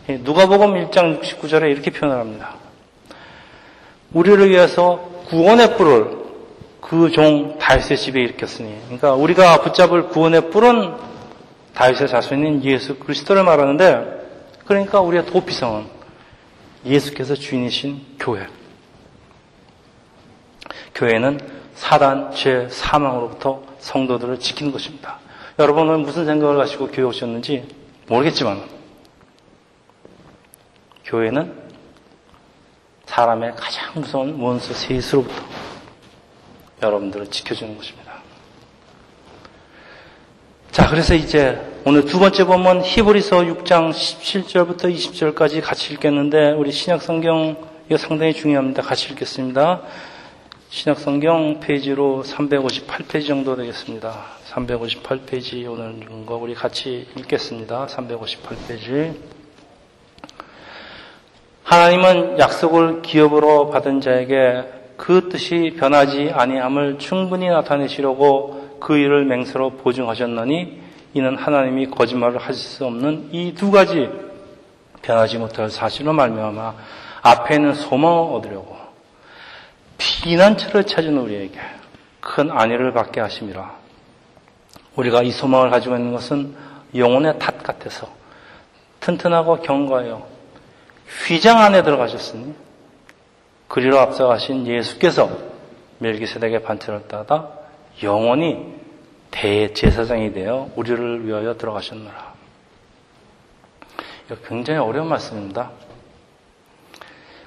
누가복음 0.08 0.90
1장 0.90 1.20
69절에 1.20 1.70
이렇게 1.70 1.92
표현을 1.92 2.18
합니다. 2.18 2.56
우리를 4.12 4.50
위해서 4.50 5.08
구원의 5.28 5.76
뿔을 5.76 6.26
그 6.80 7.10
종 7.10 7.58
다윗의 7.58 7.96
집에 7.96 8.20
일으켰으니 8.22 8.74
그러니까 8.86 9.14
우리가 9.14 9.60
붙잡을 9.62 10.08
구원의 10.08 10.50
뿔은 10.50 10.94
다윗의 11.74 12.08
자손인 12.08 12.64
예수 12.64 12.96
그리스도를 12.98 13.44
말하는데 13.44 14.16
그러니까 14.64 15.00
우리의 15.00 15.26
도피성은 15.26 15.95
예수께서 16.86 17.34
주인이신 17.34 18.16
교회. 18.18 18.46
교회는 20.94 21.38
사단, 21.74 22.32
죄, 22.32 22.68
사망으로부터 22.70 23.62
성도들을 23.78 24.40
지키는 24.40 24.72
것입니다. 24.72 25.18
여러분은 25.58 26.00
무슨 26.00 26.24
생각을 26.24 26.56
가지고 26.56 26.86
교회 26.88 27.04
오셨는지 27.04 27.68
모르겠지만, 28.08 28.62
교회는 31.04 31.66
사람의 33.06 33.54
가장 33.56 33.92
무서운 33.94 34.40
원수 34.40 34.72
세수로부터 34.72 35.42
여러분들을 36.82 37.26
지켜주는 37.30 37.76
것입니다. 37.76 38.12
자, 40.70 40.88
그래서 40.88 41.14
이제 41.14 41.75
오늘 41.88 42.04
두 42.04 42.18
번째 42.18 42.46
본문 42.46 42.82
히브리서 42.82 43.42
6장 43.42 43.92
17절부터 43.92 44.92
20절까지 44.92 45.62
같이 45.62 45.92
읽겠는데 45.92 46.50
우리 46.50 46.72
신약 46.72 47.00
성경 47.00 47.56
이거 47.86 47.96
상당히 47.96 48.34
중요합니다. 48.34 48.82
같이 48.82 49.12
읽겠습니다. 49.12 49.82
신약 50.68 50.98
성경 50.98 51.60
페이지로 51.60 52.24
358페이지 52.26 53.28
정도 53.28 53.54
되겠습니다. 53.54 54.20
358페이지 54.50 55.70
오늘 55.70 56.02
읽은 56.02 56.26
거 56.26 56.34
우리 56.34 56.54
같이 56.54 57.06
읽겠습니다. 57.18 57.86
358페이지. 57.86 59.14
하나님은 61.62 62.40
약속을 62.40 63.02
기업으로 63.02 63.70
받은 63.70 64.00
자에게 64.00 64.64
그 64.96 65.28
뜻이 65.28 65.76
변하지 65.78 66.32
아니함을 66.34 66.98
충분히 66.98 67.48
나타내시려고 67.48 68.76
그 68.80 68.96
일을 68.96 69.24
맹세로 69.26 69.70
보증하셨느니 69.76 70.85
이는 71.16 71.34
하나님이 71.34 71.86
거짓말을 71.86 72.38
하실 72.38 72.56
수 72.62 72.84
없는 72.84 73.30
이 73.32 73.54
두 73.54 73.70
가지 73.70 74.10
변하지 75.00 75.38
못할 75.38 75.70
사실로 75.70 76.12
말미암아 76.12 76.74
앞에 77.22 77.54
있는 77.54 77.72
소망을 77.72 78.34
얻으려고 78.34 78.76
피난처를 79.96 80.84
찾은 80.84 81.16
우리에게 81.16 81.58
큰 82.20 82.50
안위를 82.50 82.92
받게 82.92 83.20
하심이라. 83.20 83.74
우리가 84.96 85.22
이 85.22 85.30
소망을 85.30 85.70
가지고 85.70 85.96
있는 85.96 86.12
것은 86.12 86.54
영혼의 86.94 87.38
탓 87.38 87.62
같아서 87.62 88.10
튼튼하고 89.00 89.62
견고하여 89.62 90.26
휘장 91.26 91.60
안에 91.60 91.82
들어가셨으니 91.82 92.54
그리로 93.68 93.98
앞서가신 94.00 94.66
예수께서 94.66 95.30
멜기세덱의 95.98 96.62
반차를 96.62 97.08
따다 97.08 97.48
영원히 98.02 98.75
대제사장이 99.36 100.32
되어 100.32 100.70
우리를 100.76 101.26
위하여 101.26 101.56
들어가셨노라. 101.56 102.34
이거 104.26 104.36
굉장히 104.46 104.80
어려운 104.80 105.08
말씀입니다. 105.08 105.70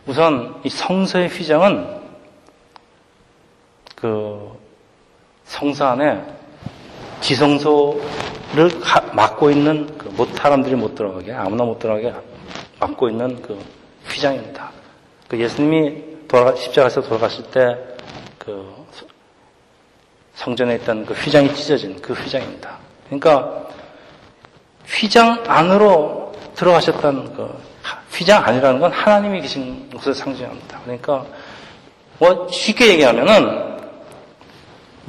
우선 0.06 0.62
이 0.64 0.70
성서의 0.70 1.28
휘장은 1.30 2.00
그 3.96 4.58
성서 5.44 5.88
안에 5.88 6.24
지성소를 7.22 8.70
막고 9.14 9.50
있는 9.50 9.98
그 9.98 10.10
사람들이 10.36 10.76
못 10.76 10.96
들어가게 10.96 11.34
아무나 11.34 11.64
못 11.66 11.80
들어가게 11.80 12.14
막고 12.80 13.10
있는 13.10 13.42
그 13.42 13.60
휘장입니다. 14.08 14.72
그 15.28 15.40
예수님이 15.40 16.28
돌아 16.28 16.56
십자가에서 16.56 17.02
돌아갔을 17.02 17.44
때 17.52 17.90
그 18.50 18.86
성전에 20.40 20.76
있던 20.76 21.06
그 21.06 21.14
휘장이 21.14 21.54
찢어진 21.54 22.02
그 22.02 22.14
휘장입니다. 22.14 22.78
그러니까 23.08 23.68
휘장 24.88 25.44
안으로 25.46 26.34
들어가셨던 26.56 27.36
그 27.36 27.62
휘장 28.14 28.46
안이라는 28.46 28.80
건 28.80 28.90
하나님이 28.90 29.42
계신 29.42 29.90
곳을 29.90 30.16
상징합니다. 30.16 30.80
그러니까 30.86 31.26
뭐 32.20 32.48
쉽게 32.50 32.88
얘기하면은 32.94 33.80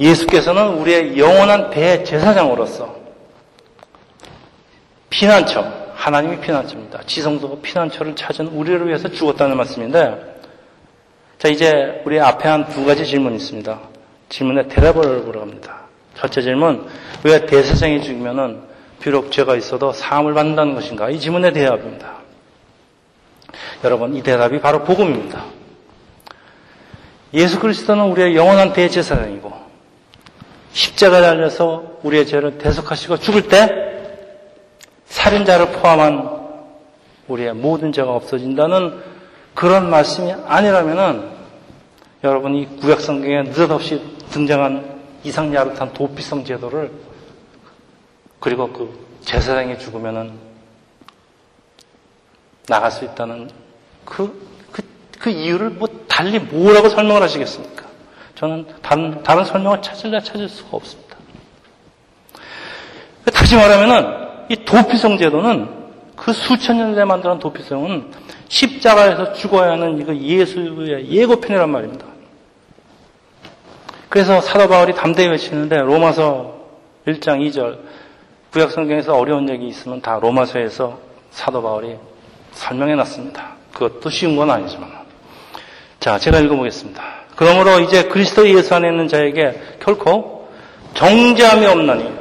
예수께서는 0.01 0.79
우리의 0.79 1.17
영원한 1.17 1.69
대제사장으로서 1.69 2.93
피난처, 5.09 5.63
하나님이 5.95 6.41
피난처입니다. 6.41 7.03
지성소 7.05 7.61
피난처를 7.61 8.17
찾은 8.17 8.47
우리를 8.47 8.85
위해서 8.85 9.07
죽었다는 9.07 9.55
말씀인데, 9.55 10.39
자, 11.37 11.47
이제 11.47 12.01
우리 12.05 12.19
앞에 12.19 12.49
한 12.49 12.67
두 12.69 12.85
가지 12.85 13.05
질문이 13.05 13.37
있습니다. 13.37 13.90
질문에 14.31 14.67
대답을 14.69 15.23
보러 15.23 15.41
갑니다. 15.41 15.81
첫째 16.15 16.41
질문, 16.41 16.87
왜 17.23 17.45
대세상이 17.45 18.01
죽으면은 18.01 18.61
비록 19.01 19.31
죄가 19.31 19.55
있어도 19.55 19.91
사함을 19.91 20.33
받는다는 20.33 20.73
것인가? 20.73 21.09
이 21.09 21.19
질문에 21.19 21.51
대답입니다. 21.51 22.13
여러분, 23.83 24.15
이 24.15 24.23
대답이 24.23 24.61
바로 24.61 24.83
복음입니다. 24.83 25.43
예수 27.33 27.59
그리스도는 27.59 28.05
우리의 28.05 28.35
영원한 28.35 28.71
대제사장이고, 28.73 29.51
십자가 30.71 31.21
달려서 31.21 31.99
우리의 32.03 32.25
죄를 32.25 32.57
대속하시고 32.57 33.17
죽을 33.17 33.49
때 33.49 33.91
살인자를 35.07 35.73
포함한 35.73 36.39
우리의 37.27 37.53
모든 37.53 37.91
죄가 37.91 38.13
없어진다는 38.13 39.01
그런 39.53 39.89
말씀이 39.89 40.33
아니라면은 40.45 41.29
여러분 42.23 42.55
이 42.55 42.65
구약 42.79 43.01
성경에 43.01 43.43
느닷없이 43.43 44.20
등장한 44.31 45.01
이상야릇한 45.23 45.93
도피성 45.93 46.43
제도를 46.43 46.91
그리고 48.39 48.71
그 48.71 49.07
제사장이 49.23 49.77
죽으면은 49.77 50.33
나갈 52.67 52.91
수 52.91 53.05
있다는 53.05 53.49
그, 54.05 54.49
그, 54.71 54.81
그 55.19 55.29
이유를 55.29 55.71
뭐 55.71 55.87
달리 56.07 56.39
뭐라고 56.39 56.89
설명을 56.89 57.21
하시겠습니까? 57.21 57.85
저는 58.35 58.65
다른, 58.81 59.21
다른 59.21 59.45
설명을 59.45 59.81
찾을래 59.81 60.19
찾을 60.21 60.49
수가 60.49 60.77
없습니다. 60.77 61.17
다시 63.33 63.55
말하면은 63.55 64.47
이 64.49 64.55
도피성 64.65 65.17
제도는 65.17 65.69
그 66.15 66.33
수천 66.33 66.77
년 66.77 66.93
전에 66.93 67.05
만들어낸 67.05 67.39
도피성은 67.39 68.11
십자가에서 68.49 69.33
죽어야 69.33 69.71
하는 69.71 69.99
이거 69.99 70.15
예수의 70.15 71.09
예고편이란 71.09 71.69
말입니다. 71.69 72.10
그래서 74.11 74.41
사도 74.41 74.67
바울이 74.67 74.93
담대히 74.93 75.29
외치는데 75.29 75.77
로마서 75.83 76.53
1장 77.07 77.39
2절 77.47 77.77
구약 78.51 78.71
성경에서 78.71 79.15
어려운 79.15 79.47
얘기 79.47 79.69
있으면 79.69 80.01
다 80.01 80.19
로마서에서 80.21 80.99
사도 81.31 81.63
바울이 81.63 81.95
설명해 82.51 82.95
놨습니다. 82.95 83.53
그것도 83.71 84.09
쉬운 84.09 84.35
건 84.35 84.51
아니지만. 84.51 84.91
자, 86.01 86.19
제가 86.19 86.39
읽어보겠습니다. 86.39 87.01
그러므로 87.37 87.79
이제 87.79 88.03
그리스도 88.03 88.49
예수 88.49 88.75
안에 88.75 88.89
있는 88.89 89.07
자에게 89.07 89.77
결코 89.79 90.49
정죄함이 90.93 91.65
없나니 91.65 92.11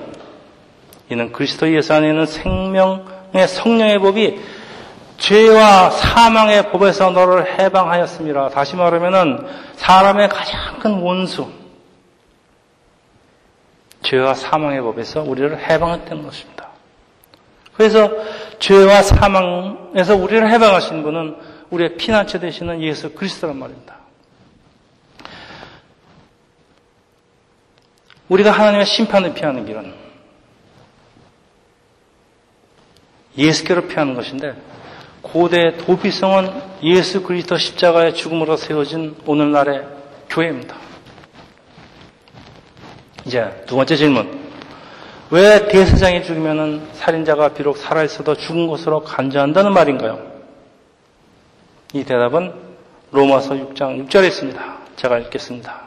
이는 1.10 1.32
그리스도 1.32 1.74
예수 1.74 1.92
안에 1.92 2.10
있는 2.10 2.24
생명의 2.24 3.48
성령의 3.48 3.98
법이 3.98 4.40
죄와 5.18 5.90
사망의 5.90 6.70
법에서 6.70 7.10
너를 7.10 7.58
해방하였습니다. 7.58 8.50
다시 8.50 8.76
말하면은 8.76 9.44
사람의 9.74 10.28
가장 10.28 10.78
큰 10.78 11.00
원수 11.00 11.58
죄와 14.02 14.34
사망의 14.34 14.80
법에서 14.82 15.22
우리를 15.22 15.58
해방했다는 15.58 16.22
것입니다. 16.22 16.68
그래서 17.74 18.10
죄와 18.58 19.02
사망에서 19.02 20.16
우리를 20.16 20.50
해방하신 20.50 21.02
분은 21.02 21.36
우리의 21.70 21.96
피난처 21.96 22.38
되시는 22.40 22.82
예수 22.82 23.14
그리스도란 23.14 23.58
말입니다. 23.58 23.96
우리가 28.28 28.50
하나님의 28.50 28.86
심판을 28.86 29.34
피하는 29.34 29.66
길은 29.66 29.92
예수께로 33.36 33.88
피하는 33.88 34.14
것인데 34.14 34.54
고대 35.22 35.76
도피성은 35.76 36.50
예수 36.82 37.22
그리스도 37.22 37.56
십자가의 37.56 38.14
죽음으로 38.14 38.56
세워진 38.56 39.16
오늘날의 39.26 39.86
교회입니다. 40.28 40.76
이제 43.26 43.64
두 43.66 43.76
번째 43.76 43.96
질문. 43.96 44.40
왜 45.30 45.68
대세장이 45.68 46.24
죽으면 46.24 46.88
살인자가 46.94 47.50
비록 47.54 47.76
살아있어도 47.76 48.34
죽은 48.34 48.66
것으로 48.66 49.04
간주한다는 49.04 49.72
말인가요? 49.72 50.30
이 51.92 52.04
대답은 52.04 52.52
로마서 53.12 53.54
6장 53.54 54.08
6절에 54.08 54.26
있습니다. 54.28 54.78
제가 54.96 55.18
읽겠습니다. 55.18 55.82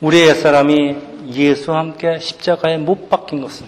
우리의 0.00 0.28
옛사람이 0.28 0.96
예수와 1.32 1.78
함께 1.78 2.18
십자가에 2.20 2.76
못 2.78 3.08
박힌 3.08 3.40
것은 3.40 3.66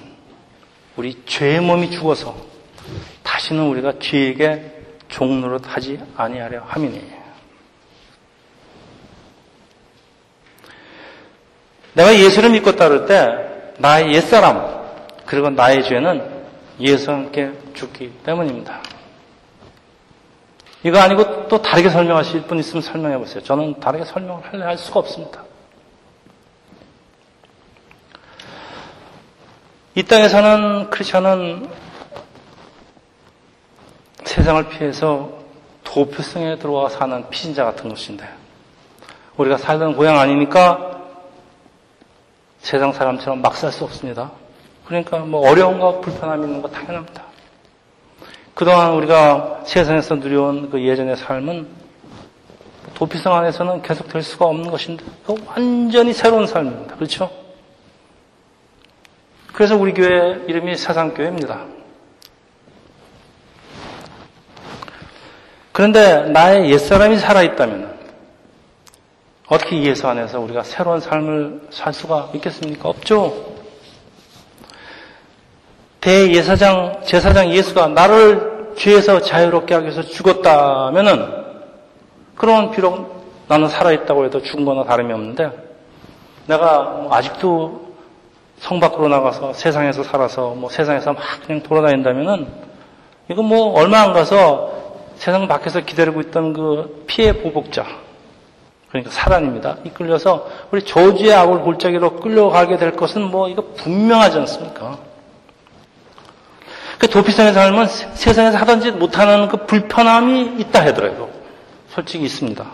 우리 0.97 1.21
죄의 1.27 1.61
몸이 1.61 1.91
죽어서 1.91 2.37
다시는 3.23 3.65
우리가 3.69 3.95
죄에게 3.99 4.83
종로를 5.09 5.59
하지 5.65 5.99
아니하려 6.17 6.63
함이니. 6.67 7.20
내가 12.01 12.19
예수를 12.19 12.49
믿고 12.49 12.77
따를 12.77 13.05
때 13.05 13.29
나의 13.77 14.15
옛사람 14.15 14.81
그리고 15.27 15.51
나의 15.51 15.85
죄는 15.85 16.47
예수와 16.81 17.17
함께 17.17 17.53
죽기 17.75 18.11
때문입니다. 18.25 18.81
이거 20.83 20.99
아니고 20.99 21.49
또 21.49 21.61
다르게 21.61 21.91
설명하실 21.91 22.45
분 22.45 22.59
있으면 22.59 22.81
설명해 22.81 23.19
보세요. 23.19 23.43
저는 23.43 23.81
다르게 23.81 24.07
설명을 24.07 24.43
할래 24.47 24.65
할 24.65 24.79
수가 24.79 25.01
없습니다. 25.01 25.45
이 29.95 30.03
땅에 30.03 30.31
사는 30.31 30.89
크리스천은 30.89 31.69
세상을 34.25 34.69
피해서 34.71 35.39
도표성에 35.85 36.57
들어와 36.61 36.89
사는 36.89 37.29
피신자 37.29 37.65
같은 37.67 37.91
것인데 37.91 38.27
우리가 39.37 39.59
살던 39.59 39.97
고향 39.97 40.19
아니니까 40.19 41.00
세상 42.61 42.93
사람처럼 42.93 43.43
막 43.43 43.57
살 43.57 43.73
수 43.73 43.85
없습니다. 43.85 44.31
그러니까 44.87 45.19
뭐 45.19 45.49
어려움과 45.49 46.01
불편함이 46.01 46.45
있는 46.47 46.63
거 46.63 46.69
당연합니다. 46.69 47.25
그동안 48.55 48.93
우리가 48.95 49.63
세상에서 49.65 50.17
누려온 50.17 50.71
그 50.71 50.83
예전의 50.83 51.17
삶은 51.17 51.67
도피성 52.95 53.35
안에서는 53.35 53.83
계속 53.83 54.09
될 54.09 54.23
수가 54.23 54.47
없는 54.47 54.71
것인데 54.71 55.05
완전히 55.47 56.13
새로운 56.13 56.47
삶입니다. 56.47 56.97
그렇죠? 56.97 57.31
그래서 59.55 59.77
우리 59.77 59.95
교회 59.95 60.43
이름이 60.49 60.77
사상교회입니다. 60.77 61.65
그런데 65.73 66.25
나의 66.31 66.71
옛사람이 66.71 67.17
살아있다면 67.19 68.00
어떻게 69.51 69.83
예수 69.83 70.07
안에서 70.07 70.39
우리가 70.39 70.63
새로운 70.63 71.01
삶을 71.01 71.63
살 71.71 71.93
수가 71.93 72.29
있겠습니까? 72.35 72.89
없죠. 72.89 73.35
대예사장, 76.01 77.01
제사장 77.05 77.51
예수가 77.51 77.89
나를 77.89 78.75
죄에서 78.77 79.21
자유롭게 79.21 79.75
하기 79.75 79.87
위해서 79.87 80.03
죽었다면은, 80.03 81.45
그러면 82.37 82.71
비록 82.71 83.25
나는 83.49 83.69
살아있다고 83.69 84.25
해도 84.25 84.41
죽은 84.41 84.65
거나 84.65 84.85
다름이 84.85 85.13
없는데, 85.13 85.51
내가 86.47 86.83
뭐 86.85 87.13
아직도 87.13 87.95
성 88.59 88.79
밖으로 88.79 89.09
나가서 89.09 89.53
세상에서 89.55 90.05
살아서 90.05 90.51
뭐 90.51 90.71
세상에서 90.71 91.13
막 91.13 91.23
그냥 91.45 91.61
돌아다닌다면은, 91.65 92.47
이거 93.29 93.43
뭐 93.43 93.73
얼마 93.73 94.03
안 94.03 94.13
가서 94.13 94.71
세상 95.17 95.49
밖에서 95.49 95.81
기다리고 95.81 96.21
있던 96.21 96.53
그 96.53 97.05
피해 97.09 97.43
보복자, 97.43 97.85
그러니까 98.91 99.13
사단입니다. 99.13 99.79
이끌려서 99.85 100.49
우리 100.71 100.83
저주의 100.85 101.33
악을 101.33 101.61
골짜기로 101.61 102.17
끌려가게 102.17 102.77
될 102.77 102.93
것은 102.93 103.23
뭐 103.23 103.49
이거 103.49 103.63
분명하지 103.77 104.39
않습니까? 104.39 104.99
그 106.99 107.09
도피성의 107.09 107.55
삶은 107.55 107.87
세상에서 107.87 108.59
하던지 108.59 108.91
못하는 108.91 109.49
그 109.49 109.65
불편함이 109.65 110.57
있다 110.59 110.85
하더라도 110.87 111.31
솔직히 111.89 112.25
있습니다. 112.25 112.65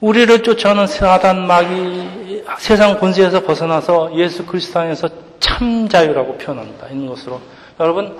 우리를 0.00 0.42
쫓아오는 0.42 0.86
사단 0.86 1.46
마귀 1.46 2.44
세상 2.58 2.98
권세에서 2.98 3.42
벗어나서 3.42 4.16
예수 4.16 4.46
그리스도 4.46 4.80
안에서 4.80 5.08
참 5.40 5.88
자유라고 5.88 6.38
표현합니다. 6.38 6.88
있는 6.88 7.06
것으로 7.08 7.40
여러분 7.78 8.16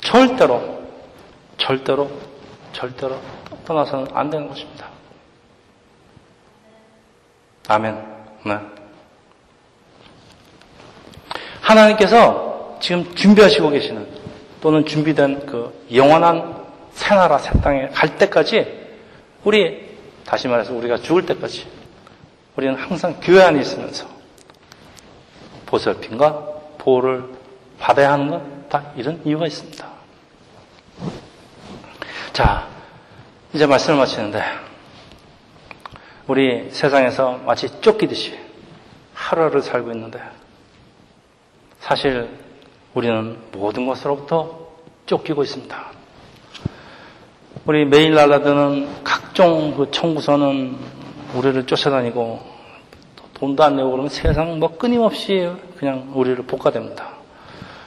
절대로 0.00 0.82
절대로 1.56 2.10
절대로 2.72 3.20
떠나서는 3.64 4.08
안 4.12 4.30
되는 4.30 4.48
것입니다. 4.48 4.88
아멘. 7.68 7.94
네. 8.44 8.58
하나님께서 11.60 12.78
지금 12.80 13.14
준비하시고 13.14 13.70
계시는 13.70 14.06
또는 14.60 14.84
준비된 14.84 15.46
그 15.46 15.86
영원한 15.94 16.62
새나라 16.92 17.38
새 17.38 17.58
땅에 17.60 17.88
갈 17.88 18.16
때까지 18.16 18.80
우리 19.44 19.92
다시 20.24 20.48
말해서 20.48 20.72
우리가 20.74 20.98
죽을 20.98 21.26
때까지 21.26 21.66
우리는 22.56 22.74
항상 22.74 23.18
교회 23.20 23.42
안에 23.42 23.60
있으면서 23.60 24.06
보살핌과 25.66 26.48
보호를 26.78 27.24
받아야 27.78 28.12
하는 28.12 28.30
것다 28.30 28.92
이런 28.96 29.20
이유가 29.24 29.46
있습니다. 29.46 29.91
자, 32.32 32.66
이제 33.52 33.66
말씀을 33.66 33.98
마치는데 33.98 34.42
우리 36.26 36.70
세상에서 36.70 37.40
마치 37.44 37.68
쫓기듯이 37.82 38.38
하루하루 39.12 39.60
살고 39.60 39.92
있는데 39.92 40.18
사실 41.80 42.30
우리는 42.94 43.38
모든 43.52 43.86
것으로부터 43.86 44.66
쫓기고 45.04 45.42
있습니다. 45.42 45.86
우리 47.66 47.84
매일 47.84 48.14
날라드는 48.14 49.04
각종 49.04 49.76
그 49.76 49.90
청구서는 49.90 50.78
우리를 51.34 51.66
쫓아다니고 51.66 52.40
돈도 53.34 53.62
안 53.62 53.76
내고 53.76 53.90
그러면 53.90 54.08
세상 54.08 54.58
뭐 54.58 54.78
끊임없이 54.78 55.50
그냥 55.76 56.10
우리를 56.14 56.46
볶아댑니다. 56.46 57.11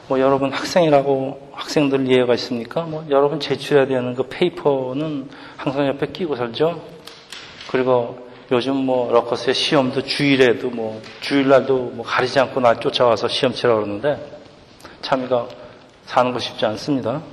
뭐 0.08 0.20
여러분 0.20 0.54
학생이라고 0.54 1.50
학생들 1.54 2.08
이해가 2.08 2.36
있습니까? 2.36 2.84
뭐 2.84 3.04
여러분 3.10 3.39
제출해야 3.39 3.88
되는 3.88 4.13
그 4.13 4.28
페이퍼는 4.30 5.30
항상 5.58 5.88
옆에 5.88 6.08
끼고 6.08 6.36
살죠. 6.36 6.80
그리고 7.72 8.30
요즘 8.52 8.76
뭐 8.76 9.12
러커스의 9.12 9.56
시험도 9.56 10.04
주일에도 10.04 10.70
뭐 10.70 11.02
주일날도 11.22 11.78
뭐 11.96 12.06
가리지 12.06 12.39
않고 12.39 12.60
날 12.60 12.80
쫓아와서 12.80 13.28
시험 13.28 13.52
치라 13.54 13.74
그러는데 13.74 14.39
참 15.02 15.26
이거 15.26 15.50
사는 16.06 16.32
거 16.32 16.38
쉽지 16.38 16.63
않습니다. 16.68 17.24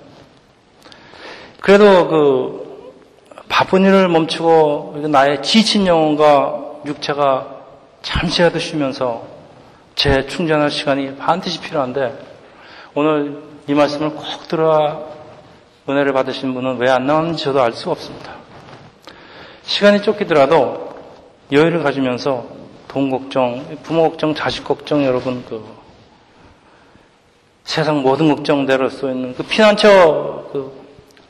그래도 1.60 2.08
그 2.08 2.92
바쁜 3.50 3.84
일을 3.84 4.08
멈추고 4.08 5.08
나의 5.10 5.42
지친 5.42 5.86
영혼과 5.86 6.80
육체가 6.86 7.54
잠시라도 8.00 8.58
쉬면서 8.58 9.26
재충전할 9.94 10.70
시간이 10.70 11.16
반드시 11.16 11.60
필요한데 11.60 12.31
오늘 12.94 13.42
이 13.66 13.74
말씀을 13.74 14.10
꼭 14.10 14.48
들어 14.48 15.08
은혜를 15.88 16.12
받으신 16.12 16.52
분은 16.54 16.76
왜 16.78 16.90
안 16.90 17.06
나왔는지 17.06 17.44
저도 17.44 17.62
알 17.62 17.72
수가 17.72 17.92
없습니다. 17.92 18.34
시간이 19.62 20.02
쫓기더라도 20.02 20.92
여유를 21.50 21.82
가지면서 21.82 22.46
돈 22.88 23.10
걱정, 23.10 23.64
부모 23.82 24.10
걱정, 24.10 24.34
자식 24.34 24.64
걱정, 24.64 25.04
여러분 25.04 25.44
그 25.48 25.64
세상 27.64 28.02
모든 28.02 28.28
걱정대로 28.34 28.90
써 28.90 29.10
있는 29.10 29.34
그 29.34 29.42
피난처 29.44 30.48
그 30.52 30.82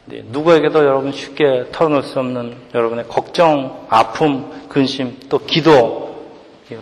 누구에게도 0.07 0.81
여러분 0.81 1.13
쉽게 1.13 1.67
털어놓을 1.71 2.03
수 2.03 2.19
없는 2.19 2.57
여러분의 2.75 3.07
걱정, 3.09 3.87
아픔, 3.89 4.69
근심, 4.69 5.17
또 5.29 5.39
기도 5.39 6.27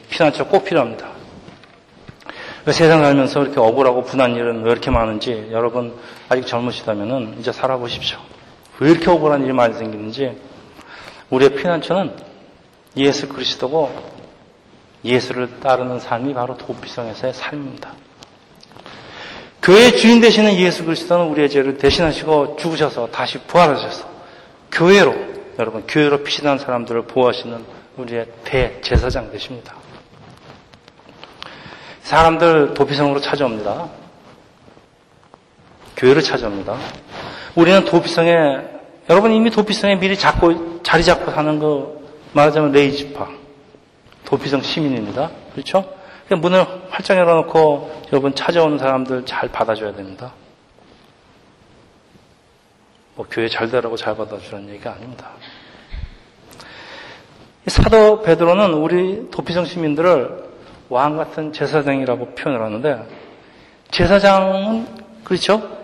피난처 0.09 0.47
꼭 0.47 0.65
필요합니다. 0.65 1.10
그 2.71 2.75
세상 2.75 3.03
살면서 3.03 3.43
이렇게 3.43 3.59
억울하고 3.59 4.05
분한 4.05 4.37
일은 4.37 4.63
왜 4.63 4.71
이렇게 4.71 4.93
많은지 4.93 5.49
여러분 5.51 5.93
아직 6.29 6.47
젊으시다면 6.47 7.39
이제 7.41 7.51
살아보십시오. 7.51 8.17
왜 8.79 8.93
이렇게 8.93 9.11
억울한 9.11 9.43
일이 9.43 9.53
많이 9.53 9.75
생기는지 9.75 10.39
우리의 11.31 11.57
피난처는 11.57 12.15
예수 12.97 13.29
그리스도고 13.29 13.91
예수를 15.05 15.59
따르는 15.59 15.99
삶이 15.99 16.33
바로 16.33 16.57
도피성에서의 16.59 17.35
삶입니다. 17.35 17.93
교회의 19.63 19.97
주인 19.97 20.21
되시는 20.21 20.55
예수 20.55 20.85
그리스도는 20.85 21.27
우리의 21.27 21.51
죄를 21.51 21.77
대신하시고 21.77 22.55
죽으셔서 22.55 23.09
다시 23.09 23.39
부활하셔서 23.39 24.09
교회로 24.71 25.13
여러분 25.59 25.83
교회로 25.89 26.23
피신한 26.23 26.59
사람들을 26.59 27.03
보호하시는 27.09 27.65
우리의 27.97 28.27
대제사장 28.45 29.33
되십니다. 29.33 29.80
사람들 32.11 32.75
도피성으로 32.75 33.21
찾아옵니다. 33.21 33.89
교회를 35.97 36.23
찾아옵니다. 36.23 36.77
우리는 37.55 37.85
도피성에 37.85 38.33
여러분 39.09 39.33
이미 39.33 39.49
도피성에 39.49 39.95
미리 40.01 40.19
잡고 40.19 40.83
자리 40.83 41.05
잡고 41.05 41.31
사는 41.31 41.61
거 41.61 42.01
말하자면 42.33 42.73
레이지파 42.73 43.29
도피성 44.25 44.63
시민입니다. 44.63 45.31
그렇죠? 45.53 45.85
문을 46.31 46.67
활짝 46.91 47.17
열어놓고 47.17 48.03
여러분 48.13 48.35
찾아오는 48.35 48.77
사람들 48.77 49.25
잘 49.25 49.49
받아줘야 49.49 49.95
됩니다. 49.95 50.33
뭐 53.15 53.25
교회 53.31 53.47
잘 53.47 53.71
되라고 53.71 53.97
잘 53.97 54.17
받아주라는 54.17 54.69
얘기가 54.71 54.95
아닙니다. 54.95 55.31
사도 57.69 58.23
베드로는 58.23 58.75
우리 58.75 59.31
도피성 59.31 59.65
시민들을 59.65 60.50
왕 60.91 61.17
같은 61.17 61.53
제사장이라고 61.53 62.35
표현을 62.35 62.63
하는데 62.63 63.07
제사장은 63.91 64.87
그렇죠? 65.25 65.79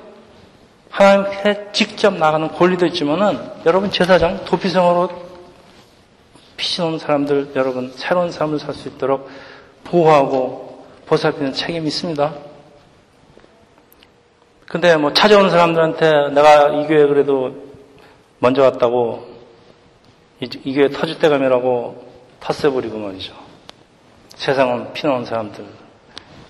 하나님께 0.91 1.69
직접 1.73 2.15
나가는 2.15 2.49
권리도 2.49 2.87
있지만은 2.87 3.39
여러분 3.65 3.91
제사장 3.91 4.45
도피성으로 4.45 5.11
피신 6.57 6.85
온 6.85 6.99
사람들 6.99 7.53
여러분 7.55 7.93
새로운 7.95 8.31
삶을 8.33 8.59
살 8.59 8.75
수 8.75 8.89
있도록 8.89 9.29
보호하고 9.85 10.85
보살피는 11.07 11.53
책임이 11.53 11.87
있습니다. 11.87 12.35
근데 14.67 14.97
뭐 14.97 15.13
찾아오는 15.13 15.51
사람들한테 15.51 16.31
내가 16.31 16.69
이 16.71 16.87
교회 16.89 17.07
그래도 17.07 17.55
먼저 18.41 18.63
왔다고 18.63 19.29
이, 20.41 20.49
이 20.65 20.75
교회 20.75 20.89
터질 20.89 21.19
때감이라고 21.19 22.05
텃세부리고 22.41 22.99
말이죠. 22.99 23.46
세상은 24.37 24.93
피나온 24.93 25.25
사람들 25.25 25.65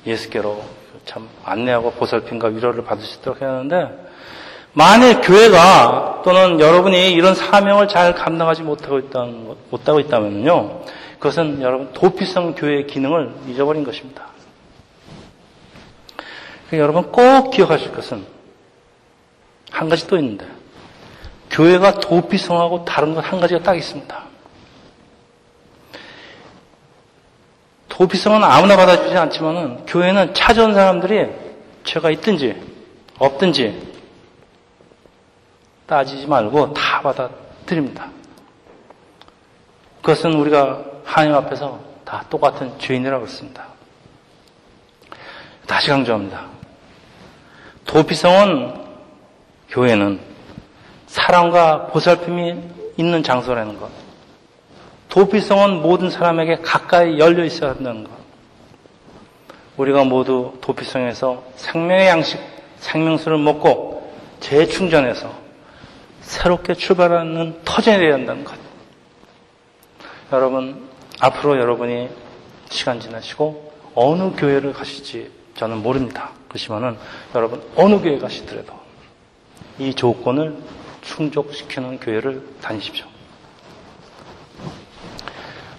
예수께로 0.07 0.63
참 1.05 1.29
안내하고 1.45 1.93
보살핌과 1.93 2.49
위로를 2.49 2.85
받을 2.85 3.05
수 3.05 3.21
있도록 3.21 3.41
해야 3.41 3.51
하는데 3.51 4.07
만일 4.73 5.21
교회가 5.21 6.23
또는 6.25 6.61
여러분이 6.61 7.13
이런 7.13 7.35
사명을 7.35 7.89
잘 7.89 8.15
감당하지 8.15 8.63
못하고 8.63 8.99
있다는, 8.99 9.57
못하고 9.71 10.01
있다면요. 10.01 10.83
그것은 11.15 11.63
여러분 11.63 11.93
도피성 11.95 12.57
교회의 12.57 12.87
기능을 12.87 13.33
잊어버린 13.49 13.85
것입니다. 13.85 14.27
그러니까 16.67 16.83
여러분 16.83 17.11
꼭 17.11 17.51
기억하실 17.53 17.93
것은 17.93 18.27
한 19.71 19.89
가지 19.89 20.07
또 20.07 20.19
있는데 20.19 20.47
교회가 21.51 22.01
도피성하고 22.01 22.85
다른 22.85 23.15
것 23.15 23.25
한 23.25 23.41
가지가 23.41 23.63
딱 23.63 23.77
있습니다. 23.77 24.26
도피성은 27.97 28.45
아무나 28.45 28.77
받아주지 28.77 29.17
않지만은 29.17 29.87
교회는 29.87 30.35
찾아온 30.35 30.75
사람들이 30.75 31.31
죄가 31.85 32.11
있든지 32.11 32.55
없든지 33.19 33.95
따지지 35.87 36.27
말고 36.27 36.75
다 36.75 37.01
받아들입니다. 37.01 38.11
그것은 40.03 40.35
우리가 40.35 40.85
하나님 41.05 41.37
앞에서 41.37 41.81
다 42.05 42.23
똑같은 42.29 42.79
죄인이라고 42.79 43.25
했습니다. 43.25 43.65
다시 45.67 45.89
강조합니다. 45.89 46.45
도피성은 47.87 48.75
교회는 49.71 50.21
사랑과 51.07 51.87
보살핌이 51.87 52.63
있는 52.99 53.23
장소라는 53.23 53.81
것. 53.81 54.06
도피성은 55.09 55.83
모든 55.83 56.11
사람에게 56.11 56.57
가까이 56.57 57.19
열려 57.19 57.45
있어야 57.45 57.71
한다는 57.71 58.05
것. 58.05 58.11
우리가 59.77 60.05
모두 60.05 60.55
도피성에서 60.61 61.45
생명의 61.57 62.09
양식, 62.09 62.41
생명수를 62.79 63.39
먹고 63.39 64.13
재충전해서 64.41 65.33
새롭게 66.23 66.75
출발하는 66.75 67.61
터전이 67.65 67.99
되어야 67.99 68.15
한다는 68.15 68.45
것. 68.45 68.55
여러분, 70.33 70.89
앞으로 71.21 71.59
여러분이 71.59 72.09
시간 72.69 73.01
지나시고 73.01 73.73
어느 73.95 74.35
교회를 74.37 74.73
가실지 74.73 75.31
저는 75.57 75.83
모릅니다. 75.83 76.31
그렇지만은 76.49 76.97
여러분 77.35 77.63
어느 77.77 78.01
교회 78.01 78.19
가시더라도 78.19 78.73
이 79.79 79.95
조건을 79.95 80.57
충족시키는 81.03 82.01
교회를 82.01 82.47
다니십시오. 82.61 83.07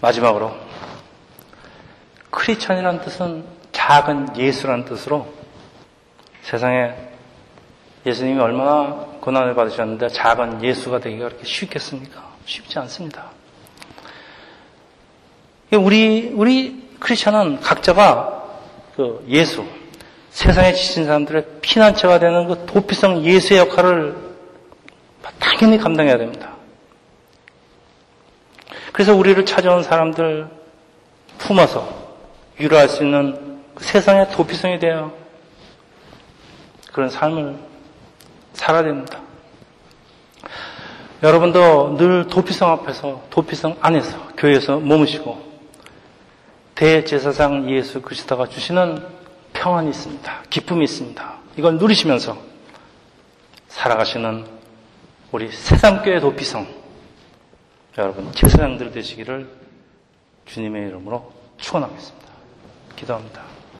마지막으로 0.01 0.55
크리스천이라는 2.29 3.01
뜻은 3.01 3.45
작은 3.71 4.37
예수라는 4.37 4.85
뜻으로 4.85 5.27
세상에 6.43 6.93
예수님이 8.05 8.39
얼마나 8.39 9.05
고난을 9.21 9.55
받으셨는데 9.55 10.09
작은 10.09 10.63
예수가 10.63 10.99
되기가 10.99 11.29
그렇게 11.29 11.43
쉽겠습니까? 11.43 12.23
쉽지 12.45 12.79
않습니다. 12.79 13.31
우리 15.73 16.31
우리 16.33 16.89
크리스천은 16.99 17.59
각자가 17.59 18.43
그 18.95 19.25
예수 19.27 19.65
세상에 20.29 20.73
지친 20.73 21.05
사람들의 21.05 21.59
피난처가 21.61 22.19
되는 22.19 22.47
그 22.47 22.65
도피성 22.65 23.23
예수의 23.23 23.59
역할을 23.61 24.15
당연히 25.39 25.77
감당해야 25.77 26.17
됩니다. 26.17 26.56
그래서 28.97 29.13
우리를 29.13 29.45
찾아온 29.45 29.83
사람들 29.83 30.47
품어서 31.37 31.87
위로할 32.57 32.89
수 32.89 33.03
있는 33.03 33.61
그 33.75 33.83
세상의 33.83 34.31
도피성이 34.31 34.79
되어 34.79 35.13
그런 36.91 37.07
삶을 37.07 37.59
살아야 38.53 38.81
됩니다. 38.81 39.19
여러분도 41.21 41.97
늘 41.99 42.25
도피성 42.25 42.71
앞에서 42.71 43.21
도피성 43.29 43.77
안에서 43.81 44.29
교회에서 44.35 44.79
머무시고 44.79 45.45
대제사장 46.73 47.69
예수 47.69 48.01
그리스도가 48.01 48.47
주시는 48.47 49.05
평안이 49.53 49.91
있습니다. 49.91 50.41
기쁨이 50.49 50.85
있습니다. 50.85 51.33
이걸 51.55 51.77
누리시면서 51.77 52.35
살아가시는 53.67 54.47
우리 55.31 55.51
새삼교회 55.51 56.19
도피성 56.19 56.76
여러분 57.97 58.31
제사장들 58.31 58.91
되시기를 58.91 59.49
주님의 60.45 60.89
이름으로 60.89 61.33
축원하겠습니다. 61.57 62.27
기도합니다. 62.95 63.46